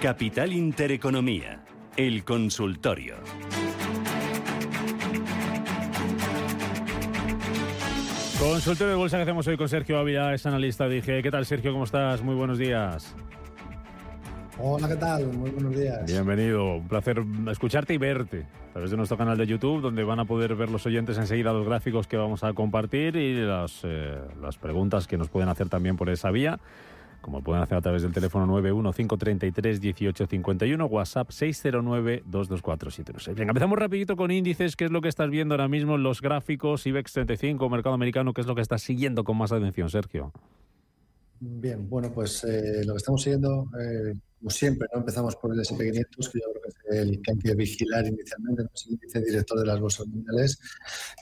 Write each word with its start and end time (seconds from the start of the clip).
Capital 0.00 0.52
Intereconomía, 0.52 1.64
el 1.96 2.22
consultorio. 2.22 3.16
Consultorio 8.38 8.90
de 8.90 8.94
bolsa 8.94 9.16
que 9.16 9.22
hacemos 9.24 9.44
hoy 9.48 9.56
con 9.56 9.68
Sergio 9.68 9.98
Ávila, 9.98 10.34
es 10.34 10.46
analista. 10.46 10.88
Dije, 10.88 11.20
¿qué 11.20 11.30
tal 11.32 11.44
Sergio? 11.44 11.72
¿Cómo 11.72 11.82
estás? 11.82 12.22
Muy 12.22 12.36
buenos 12.36 12.58
días. 12.58 13.16
Hola, 14.56 14.86
¿qué 14.88 14.96
tal? 14.96 15.26
Muy 15.32 15.50
buenos 15.50 15.76
días. 15.76 16.06
Bienvenido, 16.06 16.76
un 16.76 16.86
placer 16.86 17.24
escucharte 17.50 17.94
y 17.94 17.98
verte 17.98 18.46
través 18.78 18.92
de 18.92 18.96
nuestro 18.96 19.18
canal 19.18 19.36
de 19.36 19.44
YouTube, 19.44 19.80
donde 19.80 20.04
van 20.04 20.20
a 20.20 20.24
poder 20.24 20.54
ver 20.54 20.70
los 20.70 20.86
oyentes 20.86 21.18
enseguida 21.18 21.52
los 21.52 21.66
gráficos 21.66 22.06
que 22.06 22.16
vamos 22.16 22.44
a 22.44 22.52
compartir 22.52 23.16
y 23.16 23.34
las, 23.34 23.80
eh, 23.82 24.20
las 24.40 24.56
preguntas 24.56 25.08
que 25.08 25.18
nos 25.18 25.28
pueden 25.28 25.48
hacer 25.48 25.68
también 25.68 25.96
por 25.96 26.08
esa 26.10 26.30
vía 26.30 26.60
como 27.20 27.42
pueden 27.42 27.60
hacer 27.60 27.76
a 27.76 27.80
través 27.80 28.02
del 28.02 28.12
teléfono 28.12 28.46
915331851, 28.60 30.88
WhatsApp 30.88 31.30
609224716. 31.30 33.34
Venga, 33.34 33.50
empezamos 33.50 33.76
rapidito 33.76 34.14
con 34.16 34.30
índices, 34.30 34.76
¿qué 34.76 34.84
es 34.84 34.92
lo 34.92 35.00
que 35.00 35.08
estás 35.08 35.28
viendo 35.28 35.54
ahora 35.54 35.66
mismo 35.66 35.98
los 35.98 36.22
gráficos 36.22 36.86
IBEX 36.86 37.14
35, 37.14 37.68
mercado 37.68 37.96
americano, 37.96 38.32
qué 38.32 38.42
es 38.42 38.46
lo 38.46 38.54
que 38.54 38.62
estás 38.62 38.82
siguiendo 38.82 39.24
con 39.24 39.36
más 39.36 39.50
atención, 39.50 39.90
Sergio? 39.90 40.32
Bien, 41.40 41.90
bueno, 41.90 42.12
pues 42.14 42.44
eh, 42.44 42.84
lo 42.84 42.92
que 42.94 42.98
estamos 42.98 43.22
siguiendo, 43.22 43.68
eh, 43.80 44.12
como 44.38 44.50
siempre, 44.50 44.86
¿no? 44.92 45.00
empezamos 45.00 45.36
por 45.36 45.52
el 45.52 45.60
SP500, 45.60 46.30
que 46.30 46.40
yo 46.40 46.52
creo 46.52 46.62
que 46.62 46.68
es 46.68 46.96
el 46.96 47.22
que 47.22 47.32
hay 47.32 47.38
que 47.38 47.54
vigilar 47.54 48.06
inicialmente, 48.06 48.62
no 48.62 48.70
el 48.72 48.92
índice 48.92 49.20
director 49.20 49.58
de 49.58 49.66
las 49.66 49.80
bolsas 49.80 50.06
mundiales. 50.06 50.58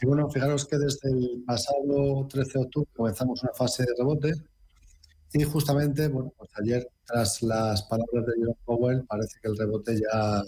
Y 0.03 0.07
bueno, 0.07 0.29
fijaros 0.31 0.67
que 0.67 0.79
desde 0.79 1.11
el 1.11 1.43
pasado 1.47 2.27
13 2.29 2.53
de 2.53 2.65
octubre 2.65 2.91
comenzamos 2.95 3.43
una 3.43 3.53
fase 3.55 3.85
de 3.85 3.95
rebote, 3.99 4.33
y 5.33 5.45
justamente, 5.45 6.09
bueno, 6.09 6.33
pues 6.37 6.51
ayer, 6.55 6.89
tras 7.05 7.43
las 7.43 7.83
palabras 7.83 8.27
de 8.27 8.33
Jerome 8.39 8.59
Powell, 8.65 9.05
parece 9.07 9.39
que 9.43 9.49
el 9.49 9.57
rebote 9.57 9.95
ya, 9.95 10.43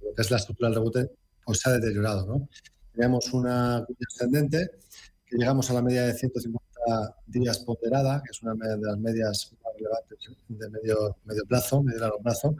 lo 0.00 0.14
que 0.14 0.22
es 0.22 0.30
la 0.30 0.36
estructura 0.38 0.68
del 0.68 0.76
rebote, 0.76 1.10
pues 1.44 1.58
se 1.58 1.68
ha 1.68 1.72
deteriorado, 1.74 2.26
¿no? 2.26 2.48
Teníamos 2.92 3.32
una 3.32 3.86
ascendente, 4.08 4.70
que 5.26 5.36
llegamos 5.36 5.70
a 5.70 5.74
la 5.74 5.82
media 5.82 6.06
de 6.06 6.14
150 6.14 7.16
días 7.26 7.58
ponderada, 7.58 8.22
que 8.24 8.30
es 8.30 8.42
una 8.42 8.54
de 8.54 8.78
las 8.78 8.98
medias 8.98 9.54
relevantes 9.78 10.18
de 10.48 10.70
medio, 10.70 11.16
medio 11.24 11.44
plazo, 11.46 11.82
medio 11.82 12.00
largo 12.00 12.18
plazo. 12.18 12.56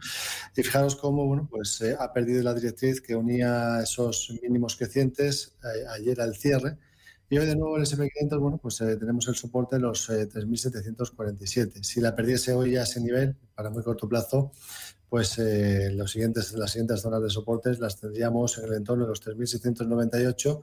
Y 0.56 0.62
fijaros 0.62 0.96
cómo, 0.96 1.26
bueno, 1.26 1.48
pues 1.50 1.80
eh, 1.82 1.96
ha 1.98 2.12
perdido 2.12 2.42
la 2.42 2.54
directriz 2.54 3.00
que 3.00 3.14
unía 3.14 3.80
esos 3.82 4.32
mínimos 4.42 4.76
crecientes 4.76 5.56
eh, 5.62 5.86
ayer 5.88 6.20
al 6.20 6.34
cierre, 6.36 6.78
y 7.30 7.36
hoy 7.36 7.44
de 7.44 7.56
nuevo 7.56 7.76
el 7.76 7.82
SP500, 7.82 8.40
bueno, 8.40 8.56
pues 8.56 8.80
eh, 8.80 8.96
tenemos 8.96 9.28
el 9.28 9.34
soporte 9.34 9.76
de 9.76 9.82
los 9.82 10.08
3.747. 10.08 11.76
Eh, 11.76 11.84
si 11.84 12.00
la 12.00 12.16
perdiese 12.16 12.54
hoy 12.54 12.76
a 12.76 12.84
ese 12.84 13.00
nivel, 13.02 13.36
para 13.54 13.68
muy 13.68 13.82
corto 13.82 14.08
plazo, 14.08 14.50
pues 15.10 15.38
eh, 15.38 15.90
los 15.92 16.10
siguientes, 16.10 16.54
las 16.54 16.72
siguientes 16.72 17.02
zonas 17.02 17.22
de 17.22 17.28
soportes 17.28 17.80
las 17.80 18.00
tendríamos 18.00 18.56
en 18.56 18.64
el 18.64 18.74
entorno 18.74 19.04
de 19.04 19.10
los 19.10 19.22
3.698 19.22 20.60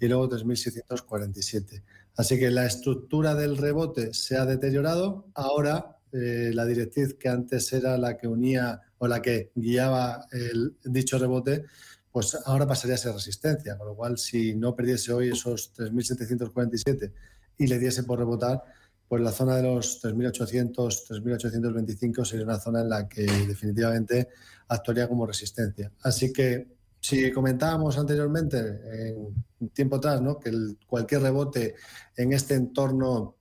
y 0.00 0.08
luego 0.08 0.30
3.647. 0.30 1.82
Así 2.16 2.38
que 2.38 2.50
la 2.50 2.64
estructura 2.64 3.34
del 3.34 3.58
rebote 3.58 4.14
se 4.14 4.38
ha 4.38 4.46
deteriorado. 4.46 5.26
Ahora 5.34 5.95
la 6.12 6.64
directriz 6.64 7.14
que 7.14 7.28
antes 7.28 7.72
era 7.72 7.98
la 7.98 8.16
que 8.16 8.28
unía 8.28 8.80
o 8.98 9.06
la 9.06 9.20
que 9.20 9.50
guiaba 9.54 10.26
el 10.32 10.76
dicho 10.84 11.18
rebote, 11.18 11.64
pues 12.10 12.36
ahora 12.46 12.66
pasaría 12.66 12.94
a 12.94 12.98
ser 12.98 13.12
resistencia, 13.12 13.76
con 13.76 13.88
lo 13.88 13.94
cual 13.94 14.16
si 14.16 14.54
no 14.54 14.74
perdiese 14.74 15.12
hoy 15.12 15.28
esos 15.28 15.74
3.747 15.74 17.12
y 17.58 17.66
le 17.66 17.78
diese 17.78 18.04
por 18.04 18.18
rebotar, 18.18 18.62
pues 19.08 19.22
la 19.22 19.32
zona 19.32 19.56
de 19.56 19.62
los 19.62 20.02
3.800, 20.02 20.74
3.825 20.74 22.24
sería 22.24 22.44
una 22.44 22.58
zona 22.58 22.80
en 22.80 22.88
la 22.88 23.08
que 23.08 23.22
definitivamente 23.22 24.28
actuaría 24.68 25.08
como 25.08 25.26
resistencia. 25.26 25.92
Así 26.02 26.32
que 26.32 26.66
si 27.00 27.30
comentábamos 27.30 27.98
anteriormente, 27.98 28.58
en 28.58 29.68
tiempo 29.68 29.96
atrás, 29.96 30.20
¿no? 30.20 30.40
que 30.40 30.50
cualquier 30.86 31.22
rebote 31.22 31.74
en 32.16 32.32
este 32.32 32.54
entorno 32.54 33.35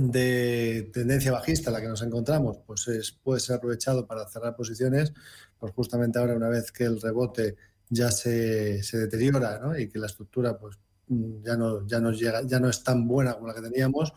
de 0.00 0.90
tendencia 0.92 1.32
bajista 1.32 1.70
en 1.70 1.74
la 1.74 1.80
que 1.80 1.88
nos 1.88 2.02
encontramos, 2.02 2.58
pues 2.66 3.18
puede 3.22 3.40
ser 3.40 3.56
aprovechado 3.56 4.06
para 4.06 4.28
cerrar 4.28 4.56
posiciones, 4.56 5.12
pues 5.58 5.72
justamente 5.74 6.18
ahora 6.18 6.34
una 6.34 6.48
vez 6.48 6.70
que 6.72 6.84
el 6.84 7.00
rebote 7.00 7.56
ya 7.90 8.10
se, 8.10 8.82
se 8.82 8.98
deteriora 8.98 9.58
¿no? 9.58 9.78
y 9.78 9.88
que 9.88 9.98
la 9.98 10.06
estructura 10.06 10.58
pues, 10.58 10.78
mm, 11.08 11.42
ya, 11.42 11.56
no, 11.56 11.86
ya, 11.86 12.00
nos 12.00 12.18
llega, 12.18 12.42
ya 12.42 12.60
no 12.60 12.68
es 12.68 12.82
tan 12.82 13.06
buena 13.06 13.34
como 13.34 13.48
la 13.48 13.54
que 13.54 13.62
teníamos, 13.62 14.12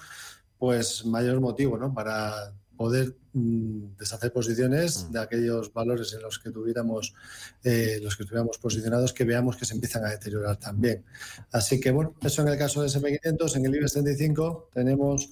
pues 0.57 1.05
mayor 1.05 1.39
motivo 1.39 1.77
¿no? 1.77 1.93
para 1.93 2.53
poder 2.77 3.15
mm, 3.33 3.97
deshacer 3.97 4.33
posiciones 4.33 5.05
mm. 5.05 5.11
de 5.13 5.19
aquellos 5.19 5.71
valores 5.71 6.13
en 6.13 6.21
los 6.21 6.39
que 6.39 6.51
tuviéramos 6.51 7.13
eh, 7.63 7.99
los 8.01 8.15
que 8.15 8.23
estuviéramos 8.23 8.57
posicionados 8.57 9.13
que 9.13 9.23
veamos 9.23 9.55
que 9.55 9.65
se 9.65 9.73
empiezan 9.73 10.05
a 10.05 10.09
deteriorar 10.09 10.57
también. 10.57 11.05
Así 11.51 11.79
que 11.79 11.91
bueno, 11.91 12.15
eso 12.21 12.41
en 12.41 12.49
el 12.49 12.57
caso 12.57 12.81
de 12.81 12.89
SP500, 12.89 13.55
en 13.55 13.65
el 13.65 13.75
IBEX 13.75 13.93
35 13.93 14.69
tenemos 14.73 15.29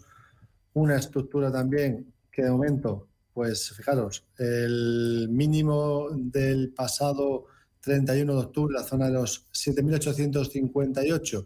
una 0.80 0.98
estructura 0.98 1.52
también 1.52 2.14
que 2.32 2.44
de 2.44 2.52
momento, 2.52 3.08
pues 3.34 3.72
fijaros, 3.72 4.26
el 4.38 5.28
mínimo 5.30 6.08
del 6.12 6.74
pasado 6.74 7.46
31 7.82 8.34
de 8.34 8.40
octubre, 8.40 8.74
la 8.74 8.84
zona 8.84 9.08
de 9.08 9.14
los 9.14 9.48
7.858 9.52 11.46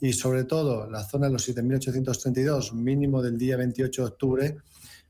y 0.00 0.12
sobre 0.12 0.44
todo 0.44 0.88
la 0.88 1.04
zona 1.04 1.26
de 1.26 1.32
los 1.32 1.48
7.832, 1.48 2.72
mínimo 2.72 3.22
del 3.22 3.36
día 3.36 3.56
28 3.56 4.02
de 4.02 4.08
octubre, 4.08 4.56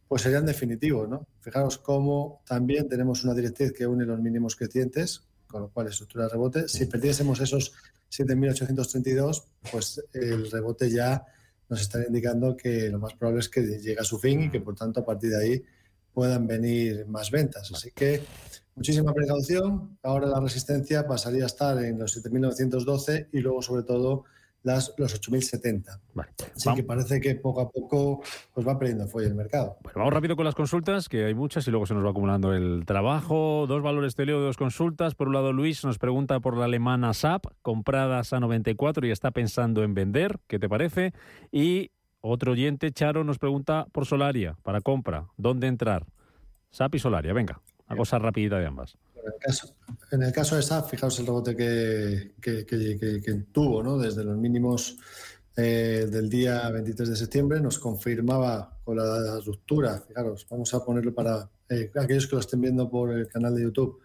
pues 0.07 0.23
serían 0.23 0.47
definitivos. 0.47 1.09
¿no? 1.09 1.27
Fijaros 1.41 1.79
cómo 1.79 2.43
también 2.47 2.89
tenemos 2.89 3.25
una 3.25 3.35
directriz 3.35 3.73
que 3.73 3.87
une 3.87 4.07
los 4.07 4.19
mínimos 4.21 4.57
crecientes, 4.57 5.23
con 5.47 5.63
lo 5.63 5.69
cual 5.69 5.89
estructura 5.89 6.25
de 6.25 6.31
rebote. 6.31 6.69
Si 6.69 6.87
perdiésemos 6.87 7.41
esos 7.41 7.73
7.832, 8.11 9.45
pues 9.71 10.03
el 10.15 10.51
rebote 10.51 10.91
ya 10.91 11.25
nos 11.69 11.81
está 11.81 12.05
indicando 12.07 12.57
que 12.57 12.89
lo 12.89 12.99
más 12.99 13.15
probable 13.15 13.41
es 13.41 13.49
que 13.49 13.63
llegue 13.63 13.99
a 14.01 14.05
su 14.05 14.19
fin 14.19 14.45
y 14.45 14.51
que 14.51 14.61
por 14.61 14.75
tanto 14.75 15.01
a 15.01 15.05
partir 15.05 15.31
de 15.31 15.43
ahí 15.43 15.65
puedan 16.13 16.47
venir 16.47 17.07
más 17.07 17.31
ventas. 17.31 17.71
Así 17.73 17.91
que 17.93 18.23
muchísima 18.75 19.13
precaución. 19.13 19.99
Ahora 20.03 20.27
la 20.27 20.41
resistencia 20.41 21.07
pasaría 21.07 21.45
a 21.45 21.47
estar 21.47 21.83
en 21.83 21.99
los 21.99 22.17
7.912 22.25 23.29
y 23.33 23.41
luego, 23.41 23.63
sobre 23.63 23.83
todo, 23.83 24.25
las, 24.63 24.95
los 24.97 25.21
8.070. 25.21 26.01
Vale. 26.15 26.31
Así 26.55 26.75
que 26.75 26.83
parece 26.83 27.21
que 27.21 27.35
poco 27.37 27.61
a 27.61 27.71
poco 27.71 28.23
pues 28.53 28.67
va 28.67 28.79
perdiendo 28.79 29.07
fuelle 29.07 29.29
el 29.29 29.35
mercado. 29.35 29.77
Bueno, 29.83 29.99
vamos 30.01 30.15
rápido 30.15 30.37
con 30.37 30.45
las 30.45 30.55
consultas, 30.55 31.09
que 31.09 31.25
hay 31.25 31.35
muchas 31.35 31.67
y 31.69 31.71
luego 31.71 31.87
se 31.87 31.95
nos 31.95 32.05
va 32.05 32.11
acumulando 32.11 32.53
el 32.55 32.85
trabajo. 32.87 33.67
Dos 33.69 33.83
valores 33.83 34.17
de 34.17 34.27
Leo, 34.27 34.41
dos 34.41 34.57
consultas. 34.57 35.15
Por 35.15 35.29
un 35.29 35.35
lado, 35.35 35.53
Luis 35.53 35.85
nos 35.85 35.99
pregunta 35.99 36.41
por 36.41 36.57
la 36.57 36.65
alemana 36.65 37.15
SAP, 37.15 37.47
comprada 37.63 38.23
a 38.31 38.41
94 38.41 39.07
y 39.07 39.11
está 39.11 39.31
pensando 39.31 39.83
en 39.83 39.95
vender. 39.95 40.39
¿Qué 40.47 40.59
te 40.59 40.69
parece? 40.69 41.13
Y 41.53 41.91
otro 42.21 42.53
oyente, 42.53 42.91
Charo, 42.93 43.25
nos 43.25 43.39
pregunta 43.39 43.87
por 43.93 44.07
Solaria, 44.07 44.57
para 44.63 44.81
compra. 44.81 45.29
¿Dónde 45.37 45.67
entrar? 45.67 46.05
SAP 46.71 46.97
y 46.97 46.99
Solaria, 46.99 47.33
venga. 47.33 47.61
Una 47.89 47.97
cosa 47.97 48.19
rapidita 48.19 48.59
de 48.59 48.67
ambas. 48.67 48.99
En 50.11 50.23
el 50.23 50.33
caso, 50.33 50.57
de 50.57 50.63
SAP, 50.63 50.91
fijaos 50.91 51.19
el 51.19 51.27
rebote 51.27 51.57
que, 51.57 52.33
que, 52.41 53.45
tuvo 53.53 53.83
¿no? 53.83 53.99
desde 53.99 54.25
los 54.25 54.37
mínimos 54.37 54.97
eh, 55.57 56.07
del 56.11 56.29
día 56.29 56.69
23 56.71 57.11
de 57.11 57.17
septiembre, 57.17 57.61
nos 57.61 57.79
confirmaba 57.79 58.79
con 58.85 58.97
la 58.97 59.41
ruptura. 59.45 60.03
Fijaros, 60.07 60.47
vamos 60.51 60.73
a 60.75 60.85
ponerlo 60.85 61.15
para 61.15 61.49
eh, 61.69 61.91
aquellos 61.97 62.27
que 62.27 62.37
lo 62.37 62.41
estén 62.41 62.61
viendo 62.61 62.89
por 62.89 63.13
el 63.13 63.29
canal 63.29 63.55
de 63.55 63.63
YouTube, 63.63 64.01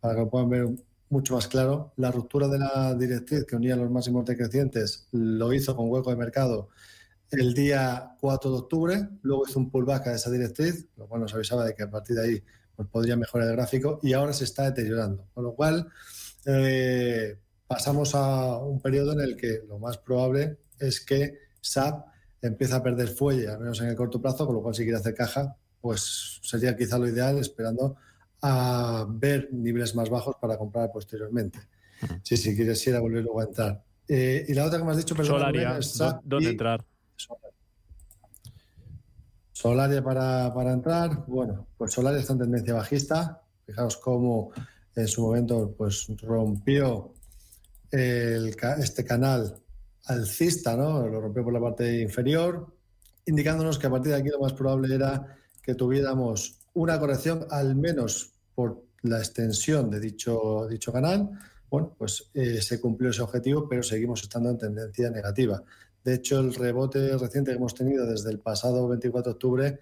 para 0.00 0.14
que 0.14 0.20
lo 0.20 0.30
puedan 0.30 0.50
ver 0.50 0.68
mucho 1.10 1.34
más 1.34 1.48
claro. 1.48 1.92
La 1.96 2.10
ruptura 2.10 2.48
de 2.48 2.58
la 2.58 2.94
directriz 2.94 3.44
que 3.44 3.56
unía 3.56 3.76
los 3.76 3.90
máximos 3.90 4.24
decrecientes 4.24 5.08
lo 5.12 5.52
hizo 5.52 5.74
con 5.74 5.90
hueco 5.90 6.10
de 6.10 6.16
mercado 6.16 6.68
el 7.30 7.52
día 7.52 8.16
4 8.20 8.50
de 8.50 8.56
octubre, 8.56 9.08
luego 9.22 9.44
hizo 9.46 9.58
un 9.58 9.70
pullback 9.70 10.06
a 10.06 10.14
esa 10.14 10.30
directriz, 10.30 10.86
lo 10.96 11.06
cual 11.06 11.22
nos 11.22 11.34
avisaba 11.34 11.64
de 11.64 11.74
que 11.74 11.82
a 11.82 11.90
partir 11.90 12.16
de 12.16 12.22
ahí 12.22 12.42
pues 12.78 12.88
podría 12.90 13.16
mejorar 13.16 13.48
el 13.48 13.56
gráfico 13.56 13.98
y 14.04 14.12
ahora 14.12 14.32
se 14.32 14.44
está 14.44 14.70
deteriorando. 14.70 15.26
Con 15.34 15.42
lo 15.42 15.52
cual, 15.52 15.88
eh, 16.46 17.36
pasamos 17.66 18.14
a 18.14 18.58
un 18.58 18.80
periodo 18.80 19.14
en 19.14 19.20
el 19.20 19.36
que 19.36 19.64
lo 19.66 19.80
más 19.80 19.98
probable 19.98 20.58
es 20.78 21.00
que 21.00 21.40
SAP 21.60 22.06
empieza 22.40 22.76
a 22.76 22.82
perder 22.84 23.08
fuelle, 23.08 23.48
al 23.48 23.58
menos 23.58 23.80
en 23.80 23.88
el 23.88 23.96
corto 23.96 24.22
plazo, 24.22 24.46
con 24.46 24.54
lo 24.54 24.62
cual 24.62 24.76
si 24.76 24.84
quiere 24.84 24.96
hacer 24.96 25.12
caja, 25.12 25.56
pues 25.80 26.38
sería 26.40 26.76
quizá 26.76 26.98
lo 26.98 27.08
ideal 27.08 27.38
esperando 27.38 27.96
a 28.42 29.04
ver 29.10 29.48
niveles 29.50 29.96
más 29.96 30.08
bajos 30.08 30.36
para 30.40 30.56
comprar 30.56 30.92
posteriormente. 30.92 31.58
Si, 32.22 32.36
si 32.36 32.54
quieres 32.54 32.86
ir 32.86 32.94
a 32.94 33.00
volver 33.00 33.24
luego 33.24 33.40
a 33.40 33.44
entrar. 33.44 33.82
Eh, 34.06 34.46
y 34.46 34.54
la 34.54 34.66
otra 34.66 34.78
que 34.78 34.84
me 34.84 34.92
has 34.92 34.98
dicho, 34.98 35.16
perdón, 35.16 35.40
Solaria, 35.40 35.80
¿dónde 36.22 36.50
entrar? 36.50 36.84
Solaria 39.58 40.04
para, 40.04 40.54
para, 40.54 40.72
entrar. 40.72 41.24
Bueno, 41.26 41.66
pues 41.76 41.92
Solaria 41.92 42.20
está 42.20 42.32
en 42.34 42.38
tendencia 42.38 42.74
bajista. 42.74 43.42
Fijaos 43.66 43.96
cómo 43.96 44.52
en 44.94 45.08
su 45.08 45.22
momento 45.22 45.74
pues 45.76 46.06
rompió 46.22 47.12
este 47.90 49.04
canal 49.04 49.60
alcista, 50.04 50.76
¿no? 50.76 51.08
Lo 51.08 51.20
rompió 51.20 51.42
por 51.42 51.52
la 51.52 51.60
parte 51.60 52.00
inferior, 52.00 52.72
indicándonos 53.26 53.80
que 53.80 53.88
a 53.88 53.90
partir 53.90 54.12
de 54.12 54.18
aquí 54.18 54.28
lo 54.28 54.38
más 54.38 54.52
probable 54.52 54.94
era 54.94 55.36
que 55.60 55.74
tuviéramos 55.74 56.60
una 56.74 56.96
corrección 57.00 57.44
al 57.50 57.74
menos 57.74 58.34
por 58.54 58.84
la 59.02 59.18
extensión 59.18 59.90
de 59.90 59.98
dicho, 59.98 60.68
dicho 60.70 60.92
canal. 60.92 61.30
Bueno, 61.68 61.96
pues 61.98 62.30
eh, 62.32 62.62
se 62.62 62.80
cumplió 62.80 63.10
ese 63.10 63.22
objetivo, 63.22 63.68
pero 63.68 63.82
seguimos 63.82 64.22
estando 64.22 64.50
en 64.50 64.58
tendencia 64.58 65.10
negativa. 65.10 65.60
De 66.04 66.14
hecho, 66.14 66.40
el 66.40 66.54
rebote 66.54 67.16
reciente 67.16 67.50
que 67.50 67.56
hemos 67.56 67.74
tenido 67.74 68.06
desde 68.06 68.30
el 68.30 68.38
pasado 68.38 68.88
24 68.88 69.32
de 69.32 69.34
octubre 69.34 69.80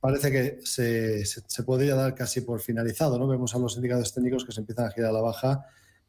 parece 0.00 0.30
que 0.30 0.60
se, 0.64 1.24
se, 1.26 1.62
podría 1.62 1.94
dar 1.94 2.14
casi 2.14 2.40
por 2.40 2.60
finalizado. 2.60 3.18
¿no? 3.18 3.28
Vemos 3.28 3.54
a 3.54 3.58
los 3.58 3.76
indicadores 3.76 4.12
técnicos 4.12 4.44
que 4.44 4.52
se 4.52 4.60
empiezan 4.60 4.86
a 4.86 4.90
girar 4.90 5.10
a 5.10 5.12
la 5.12 5.20
baja 5.20 5.66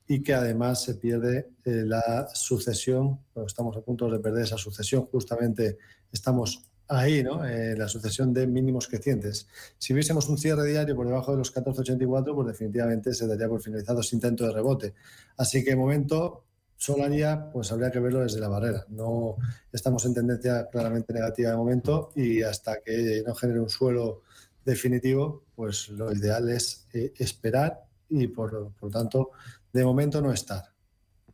y 0.08 0.24
que 0.24 0.34
además 0.34 0.82
se 0.84 0.96
pierde 0.96 1.52
eh, 1.64 1.84
la 1.86 2.28
sucesión, 2.34 3.20
estamos 3.46 3.78
a 3.78 3.82
punto 3.82 4.10
de 4.10 4.20
perder 4.20 4.44
esa 4.44 4.58
sucesión, 4.58 5.06
justamente 5.06 5.78
estamos 6.12 6.66
ahí, 6.88 7.24
¿no? 7.24 7.46
Eh, 7.46 7.76
la 7.78 7.88
sucesión 7.88 8.34
de 8.34 8.46
mínimos 8.48 8.88
crecientes. 8.88 9.48
Si 9.78 9.94
viésemos 9.94 10.28
un 10.28 10.38
cierre 10.38 10.68
diario 10.68 10.96
por 10.96 11.08
debajo 11.08 11.32
de 11.32 11.38
los 11.38 11.54
14,84, 11.54 12.36
pues 12.36 12.48
definitivamente 12.48 13.14
se 13.14 13.28
daría 13.28 13.48
por 13.48 13.62
finalizado 13.62 14.02
ese 14.02 14.16
intento 14.16 14.46
de 14.46 14.52
rebote. 14.52 14.94
Así 15.38 15.64
que 15.64 15.72
de 15.72 15.76
momento, 15.78 16.44
Solaria, 16.81 17.51
pues 17.54 17.72
habría 17.72 17.92
que 17.92 18.00
verlo 18.00 18.22
desde 18.22 18.39
la 18.39 18.48
barrera. 18.48 18.83
No 18.89 19.36
estamos 19.72 20.04
en 20.07 20.16
tendencia 20.16 20.68
claramente 20.72 21.13
negativa 21.13 21.51
de 21.51 21.56
momento 21.56 22.10
y 22.16 22.42
hasta 22.42 22.81
que 22.83 23.22
no 23.24 23.36
genere 23.36 23.60
un 23.60 23.69
suelo 23.69 24.24
definitivo, 24.66 25.44
pues 25.56 25.89
lo 25.89 26.12
ideal 26.12 26.50
es 26.50 26.88
eh, 26.94 27.13
esperar 27.19 27.83
y 28.10 28.25
por, 28.25 28.74
por 28.74 28.89
lo 28.89 28.89
tanto, 28.89 29.30
de 29.72 29.86
momento 29.86 30.24
no 30.24 30.31
estar. 30.31 30.63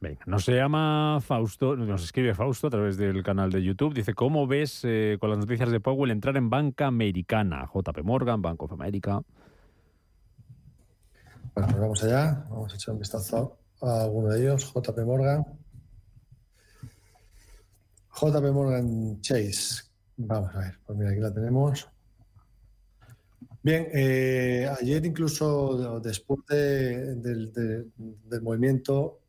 Venga, 0.02 0.20
nos 0.26 0.44
se 0.44 0.52
llama 0.52 1.20
Fausto, 1.22 1.78
nos 1.78 2.04
escribe 2.04 2.36
Fausto 2.36 2.68
a 2.68 2.72
través 2.72 2.98
del 2.98 3.24
canal 3.24 3.50
de 3.50 3.64
YouTube. 3.64 3.94
Dice, 3.94 4.14
¿cómo 4.14 4.48
ves 4.48 4.82
eh, 4.84 5.16
con 5.18 5.30
las 5.30 5.40
noticias 5.40 5.72
de 5.72 5.80
Powell 5.80 6.12
entrar 6.12 6.36
en 6.36 6.50
banca 6.50 6.88
americana? 6.88 7.70
JP 7.74 8.04
Morgan, 8.04 8.42
Bank 8.42 8.62
of 8.64 8.74
America. 8.74 9.22
Bueno, 11.56 11.70
pues 11.70 11.80
vamos 11.80 12.04
allá. 12.04 12.46
Vamos 12.50 12.74
a 12.74 12.76
echar 12.76 12.94
un 12.94 13.00
vistazo 13.00 13.58
a 13.82 14.04
alguno 14.04 14.30
de 14.30 14.42
ellos. 14.42 14.74
JP 14.74 15.00
Morgan. 15.06 15.46
JP 18.14 18.52
Morgan 18.52 19.22
Chase. 19.22 19.84
Vamos 20.18 20.56
a 20.56 20.60
ver, 20.60 20.80
pues 20.86 20.98
mira, 20.98 21.12
aquí 21.12 21.20
la 21.20 21.34
tenemos. 21.34 21.88
Bien, 23.62 23.88
eh, 23.94 24.70
ayer 24.80 25.06
incluso 25.06 26.00
después 26.00 26.40
del 26.48 27.92
movimiento 28.42 29.20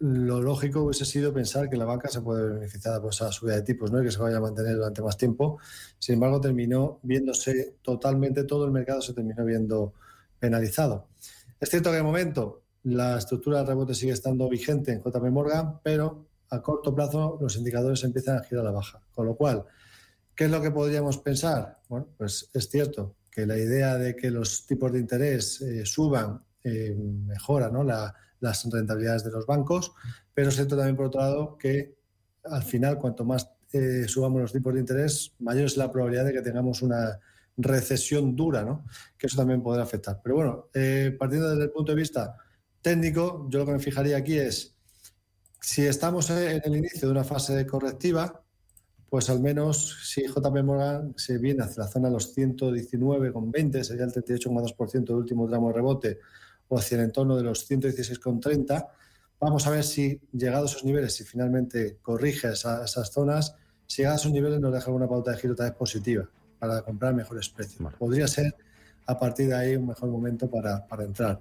lo 0.00 0.40
lógico 0.40 0.82
hubiese 0.82 1.04
sido 1.04 1.32
pensar 1.32 1.68
que 1.68 1.76
la 1.76 1.84
banca 1.84 2.08
se 2.08 2.22
puede 2.22 2.42
ver 2.44 2.54
beneficiada 2.54 3.00
por 3.02 3.12
esa 3.12 3.30
subida 3.30 3.56
de 3.56 3.62
tipos 3.62 3.92
¿no? 3.92 4.00
y 4.00 4.06
que 4.06 4.10
se 4.10 4.18
vaya 4.18 4.38
a 4.38 4.40
mantener 4.40 4.76
durante 4.76 5.02
más 5.02 5.16
tiempo. 5.16 5.58
Sin 5.98 6.14
embargo, 6.14 6.40
terminó 6.40 6.98
viéndose 7.02 7.76
totalmente, 7.82 8.44
todo 8.44 8.64
el 8.64 8.72
mercado 8.72 9.02
se 9.02 9.12
terminó 9.12 9.44
viendo 9.44 9.92
penalizado. 10.38 11.08
Es 11.60 11.68
cierto 11.68 11.90
que 11.90 11.96
de 11.96 12.02
momento 12.02 12.59
la 12.84 13.18
estructura 13.18 13.60
de 13.60 13.66
rebote 13.66 13.94
sigue 13.94 14.12
estando 14.12 14.48
vigente 14.48 14.92
en 14.92 15.02
JP 15.02 15.30
Morgan, 15.30 15.80
pero 15.82 16.26
a 16.50 16.62
corto 16.62 16.94
plazo 16.94 17.38
los 17.40 17.56
indicadores 17.56 18.02
empiezan 18.04 18.38
a 18.38 18.42
girar 18.42 18.64
a 18.64 18.70
la 18.70 18.74
baja. 18.74 19.00
Con 19.12 19.26
lo 19.26 19.36
cual, 19.36 19.64
¿qué 20.34 20.44
es 20.44 20.50
lo 20.50 20.60
que 20.60 20.70
podríamos 20.70 21.18
pensar? 21.18 21.80
Bueno, 21.88 22.08
pues 22.16 22.50
es 22.52 22.68
cierto 22.68 23.16
que 23.30 23.46
la 23.46 23.56
idea 23.56 23.96
de 23.96 24.16
que 24.16 24.30
los 24.30 24.66
tipos 24.66 24.92
de 24.92 24.98
interés 24.98 25.60
eh, 25.60 25.86
suban 25.86 26.42
eh, 26.64 26.94
mejora 26.96 27.70
las 28.40 28.70
rentabilidades 28.70 29.24
de 29.24 29.30
los 29.30 29.46
bancos, 29.46 29.92
pero 30.34 30.50
siento 30.50 30.76
también, 30.76 30.96
por 30.96 31.06
otro 31.06 31.20
lado, 31.20 31.58
que 31.58 31.94
al 32.44 32.62
final, 32.62 32.98
cuanto 32.98 33.24
más 33.24 33.50
eh, 33.72 34.04
subamos 34.08 34.40
los 34.40 34.52
tipos 34.52 34.74
de 34.74 34.80
interés, 34.80 35.34
mayor 35.38 35.66
es 35.66 35.76
la 35.76 35.92
probabilidad 35.92 36.24
de 36.24 36.32
que 36.32 36.42
tengamos 36.42 36.82
una 36.82 37.20
recesión 37.56 38.34
dura, 38.34 38.64
¿no? 38.64 38.86
que 39.16 39.26
eso 39.26 39.36
también 39.36 39.62
podrá 39.62 39.82
afectar. 39.82 40.20
Pero 40.22 40.36
bueno, 40.36 40.68
partiendo 41.18 41.50
desde 41.50 41.64
el 41.64 41.70
punto 41.70 41.92
de 41.92 41.96
vista 41.96 42.36
técnico, 42.82 43.46
yo 43.50 43.60
lo 43.60 43.66
que 43.66 43.72
me 43.72 43.80
fijaría 43.80 44.16
aquí 44.16 44.38
es, 44.38 44.74
si 45.60 45.86
estamos 45.86 46.30
en 46.30 46.62
el 46.64 46.76
inicio 46.76 47.08
de 47.08 47.12
una 47.12 47.24
fase 47.24 47.66
correctiva, 47.66 48.42
pues 49.08 49.28
al 49.28 49.40
menos 49.40 49.98
si 50.04 50.22
JP 50.22 50.62
Morgan 50.62 51.14
se 51.16 51.38
viene 51.38 51.64
hacia 51.64 51.82
la 51.82 51.88
zona 51.88 52.08
de 52.08 52.14
los 52.14 52.36
119,20, 52.36 53.82
sería 53.82 54.04
el 54.04 54.12
38,2% 54.12 55.04
del 55.04 55.16
último 55.16 55.48
tramo 55.48 55.68
de 55.68 55.74
rebote, 55.74 56.18
o 56.68 56.78
hacia 56.78 56.96
el 56.98 57.04
entorno 57.04 57.36
de 57.36 57.42
los 57.42 57.68
116,30. 57.68 58.86
Vamos 59.40 59.66
a 59.66 59.70
ver 59.70 59.84
si, 59.84 60.20
llegados 60.32 60.70
a 60.70 60.74
esos 60.74 60.84
niveles, 60.84 61.14
si 61.14 61.24
finalmente 61.24 61.98
corrige 62.00 62.52
esas 62.52 63.10
zonas, 63.12 63.56
si 63.86 64.02
llega 64.02 64.12
a 64.12 64.16
esos 64.16 64.30
niveles 64.30 64.60
nos 64.60 64.72
deja 64.72 64.86
alguna 64.86 65.08
pauta 65.08 65.32
de 65.32 65.38
giro 65.38 65.56
tal 65.56 65.70
vez 65.70 65.76
positiva 65.76 66.28
para 66.60 66.82
comprar 66.82 67.12
mejores 67.12 67.48
precios. 67.48 67.92
Podría 67.94 68.28
ser 68.28 68.54
a 69.06 69.18
partir 69.18 69.48
de 69.48 69.56
ahí 69.56 69.76
un 69.76 69.88
mejor 69.88 70.10
momento 70.10 70.48
para, 70.48 70.86
para, 70.86 71.02
entrar. 71.02 71.40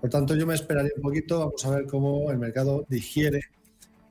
Por 0.00 0.10
tanto, 0.10 0.34
yo 0.36 0.46
me 0.46 0.54
esperaría 0.54 0.92
un 0.96 1.02
poquito, 1.02 1.40
vamos 1.40 1.64
a 1.66 1.70
ver 1.70 1.86
cómo 1.86 2.30
el 2.30 2.38
mercado 2.38 2.84
digiere 2.88 3.40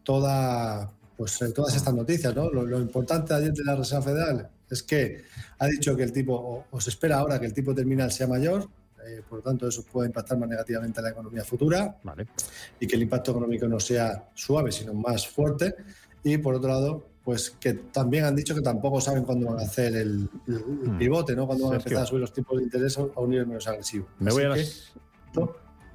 toda, 0.03 0.91
pues, 1.15 1.41
eh, 1.41 1.51
todas 1.51 1.75
estas 1.75 1.93
noticias. 1.93 2.35
¿no? 2.35 2.49
Lo, 2.49 2.79
importante 2.79 3.33
ayer 3.33 3.53
de 3.53 3.63
la 3.63 3.75
Reserva 3.75 4.03
Federal 4.03 4.49
es 4.69 4.83
que 4.83 5.23
ha 5.59 5.67
dicho 5.67 5.95
que 5.95 6.03
el 6.03 6.11
tipo, 6.11 6.65
o 6.69 6.81
se 6.81 6.89
espera 6.89 7.19
ahora 7.19 7.39
que 7.39 7.45
el 7.45 7.53
tipo 7.53 7.73
terminal 7.73 8.11
sea 8.11 8.27
mayor, 8.27 8.67
eh, 9.05 9.21
por 9.27 9.39
lo 9.39 9.43
tanto, 9.43 9.67
eso 9.67 9.83
puede 9.83 10.07
impactar 10.07 10.37
más 10.37 10.49
negativamente 10.49 10.99
a 10.99 11.03
la 11.03 11.09
economía 11.09 11.45
futura 11.45 11.97
y 12.79 12.87
que 12.87 12.95
el 12.95 13.03
impacto 13.03 13.31
económico 13.31 13.67
no 13.67 13.79
sea 13.79 14.29
suave, 14.33 14.71
sino 14.71 14.93
más 14.93 15.27
fuerte. 15.27 15.75
Y 16.23 16.37
por 16.37 16.55
otro 16.55 16.69
lado, 16.69 17.07
pues 17.23 17.51
que 17.51 17.73
también 17.73 18.25
han 18.25 18.35
dicho 18.35 18.53
que 18.53 18.61
tampoco 18.61 18.99
saben 18.99 19.23
cuándo 19.23 19.47
van 19.47 19.59
a 19.59 19.63
hacer 19.63 19.95
el, 19.95 20.29
hmm. 20.45 20.97
pivote, 20.97 21.35
¿no? 21.35 21.47
Cuándo 21.47 21.65
van 21.65 21.73
a 21.73 21.77
empezar 21.77 22.03
a 22.03 22.05
subir 22.05 22.21
los 22.21 22.33
tipos 22.33 22.57
de 22.57 22.63
interés 22.63 22.97
a 22.97 23.01
un 23.01 23.29
nivel 23.29 23.47
menos 23.47 23.67
agresivo. 23.67 24.07
Me 24.19 24.31
voy 24.31 24.43
a 24.43 24.49
las... 24.49 24.93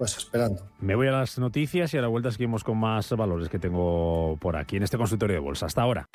pues 0.02 0.16
esperando. 0.16 0.68
Me 0.80 0.96
voy 0.96 1.06
a 1.06 1.12
las 1.12 1.38
noticias 1.38 1.94
y 1.94 1.96
a 1.96 2.00
la 2.02 2.08
vuelta 2.08 2.32
seguimos 2.32 2.64
con 2.64 2.76
más 2.76 3.08
valores 3.10 3.48
que 3.48 3.60
tengo 3.60 4.36
por 4.40 4.56
aquí 4.56 4.76
en 4.76 4.82
este 4.82 4.98
consultorio 4.98 5.34
de 5.34 5.40
bolsa. 5.40 5.66
Hasta 5.66 5.82
ahora. 5.82 6.06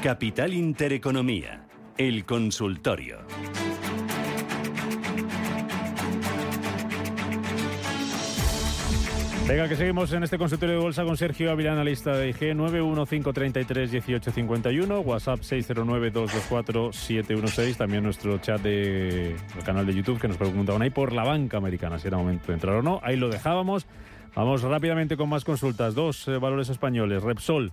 Capital 0.00 0.54
Intereconomía, 0.54 1.66
el 1.98 2.24
consultorio. 2.24 3.18
Venga, 9.50 9.68
que 9.68 9.74
seguimos 9.74 10.12
en 10.12 10.22
este 10.22 10.38
consultorio 10.38 10.76
de 10.76 10.80
bolsa 10.80 11.02
con 11.02 11.16
Sergio 11.16 11.50
Ávila, 11.50 11.72
analista 11.72 12.12
de 12.12 12.28
IG 12.28 12.54
915331851, 12.54 15.04
WhatsApp 15.04 15.40
609224716, 15.40 17.76
también 17.76 18.04
nuestro 18.04 18.38
chat 18.38 18.62
del 18.62 19.34
canal 19.64 19.86
de 19.86 19.92
YouTube 19.92 20.20
que 20.20 20.28
nos 20.28 20.36
preguntaban 20.36 20.82
ahí 20.82 20.90
por 20.90 21.12
la 21.12 21.24
banca 21.24 21.56
americana, 21.56 21.98
si 21.98 22.06
era 22.06 22.16
momento 22.16 22.46
de 22.46 22.52
entrar 22.52 22.76
o 22.76 22.82
no. 22.82 23.00
Ahí 23.02 23.16
lo 23.16 23.28
dejábamos. 23.28 23.88
Vamos 24.36 24.62
rápidamente 24.62 25.16
con 25.16 25.28
más 25.28 25.44
consultas. 25.44 25.96
Dos 25.96 26.28
eh, 26.28 26.38
valores 26.38 26.68
españoles. 26.68 27.24
Repsol, 27.24 27.72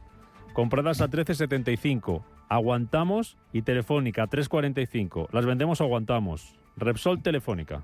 compradas 0.54 1.00
a 1.02 1.12
13.75. 1.12 2.24
Aguantamos 2.50 3.38
y 3.54 3.62
Telefónica 3.62 4.24
a 4.24 4.28
3.45. 4.28 5.28
¿Las 5.32 5.46
vendemos 5.46 5.80
o 5.80 5.84
aguantamos? 5.84 6.56
Repsol, 6.76 7.22
Telefónica. 7.22 7.84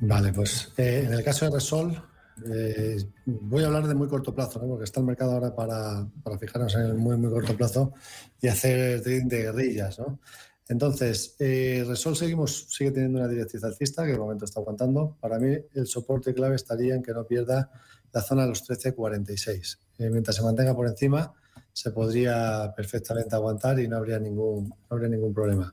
Vale, 0.00 0.32
pues 0.32 0.74
eh, 0.78 1.04
en 1.06 1.12
el 1.12 1.22
caso 1.22 1.44
de 1.44 1.52
Repsol, 1.52 2.02
eh, 2.44 2.98
voy 3.24 3.64
a 3.64 3.66
hablar 3.66 3.86
de 3.88 3.94
muy 3.94 4.08
corto 4.08 4.34
plazo, 4.34 4.60
porque 4.60 4.84
está 4.84 5.00
el 5.00 5.06
mercado 5.06 5.32
ahora 5.32 5.54
para, 5.54 6.06
para, 6.22 6.38
fijarnos 6.38 6.74
en 6.74 6.82
el 6.82 6.94
muy, 6.94 7.16
muy 7.16 7.30
corto 7.30 7.56
plazo 7.56 7.94
y 8.40 8.48
hacer 8.48 9.02
trading 9.02 9.28
de 9.28 9.42
guerrillas. 9.42 9.98
¿no? 9.98 10.20
Entonces, 10.68 11.36
eh, 11.38 11.84
Repsol 11.86 12.16
seguimos, 12.16 12.66
sigue 12.68 12.90
teniendo 12.90 13.20
una 13.20 13.28
directriz 13.28 13.62
alcista 13.62 14.04
que 14.04 14.12
de 14.12 14.18
momento 14.18 14.44
está 14.44 14.60
aguantando. 14.60 15.16
Para 15.20 15.38
mí, 15.38 15.56
el 15.74 15.86
soporte 15.86 16.34
clave 16.34 16.56
estaría 16.56 16.94
en 16.94 17.02
que 17.02 17.12
no 17.12 17.26
pierda 17.26 17.70
la 18.12 18.20
zona 18.20 18.42
de 18.42 18.48
los 18.48 18.68
13.46. 18.68 19.78
Eh, 19.98 20.10
mientras 20.10 20.36
se 20.36 20.42
mantenga 20.42 20.74
por 20.74 20.88
encima, 20.88 21.32
se 21.72 21.90
podría 21.90 22.72
perfectamente 22.76 23.34
aguantar 23.36 23.78
y 23.78 23.86
no 23.86 23.96
habría 23.96 24.18
ningún, 24.18 24.68
no 24.68 24.76
habría 24.88 25.08
ningún 25.08 25.32
problema. 25.32 25.72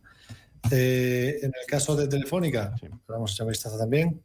Eh, 0.70 1.39
en 1.41 1.51
el 1.60 1.65
caso 1.67 1.96
de 1.96 2.08
Telefónica, 2.08 2.75
vamos 3.08 3.32
a 3.32 3.34
echar 3.34 3.46
un 3.48 3.51
vistazo 3.51 3.77
también. 3.77 4.22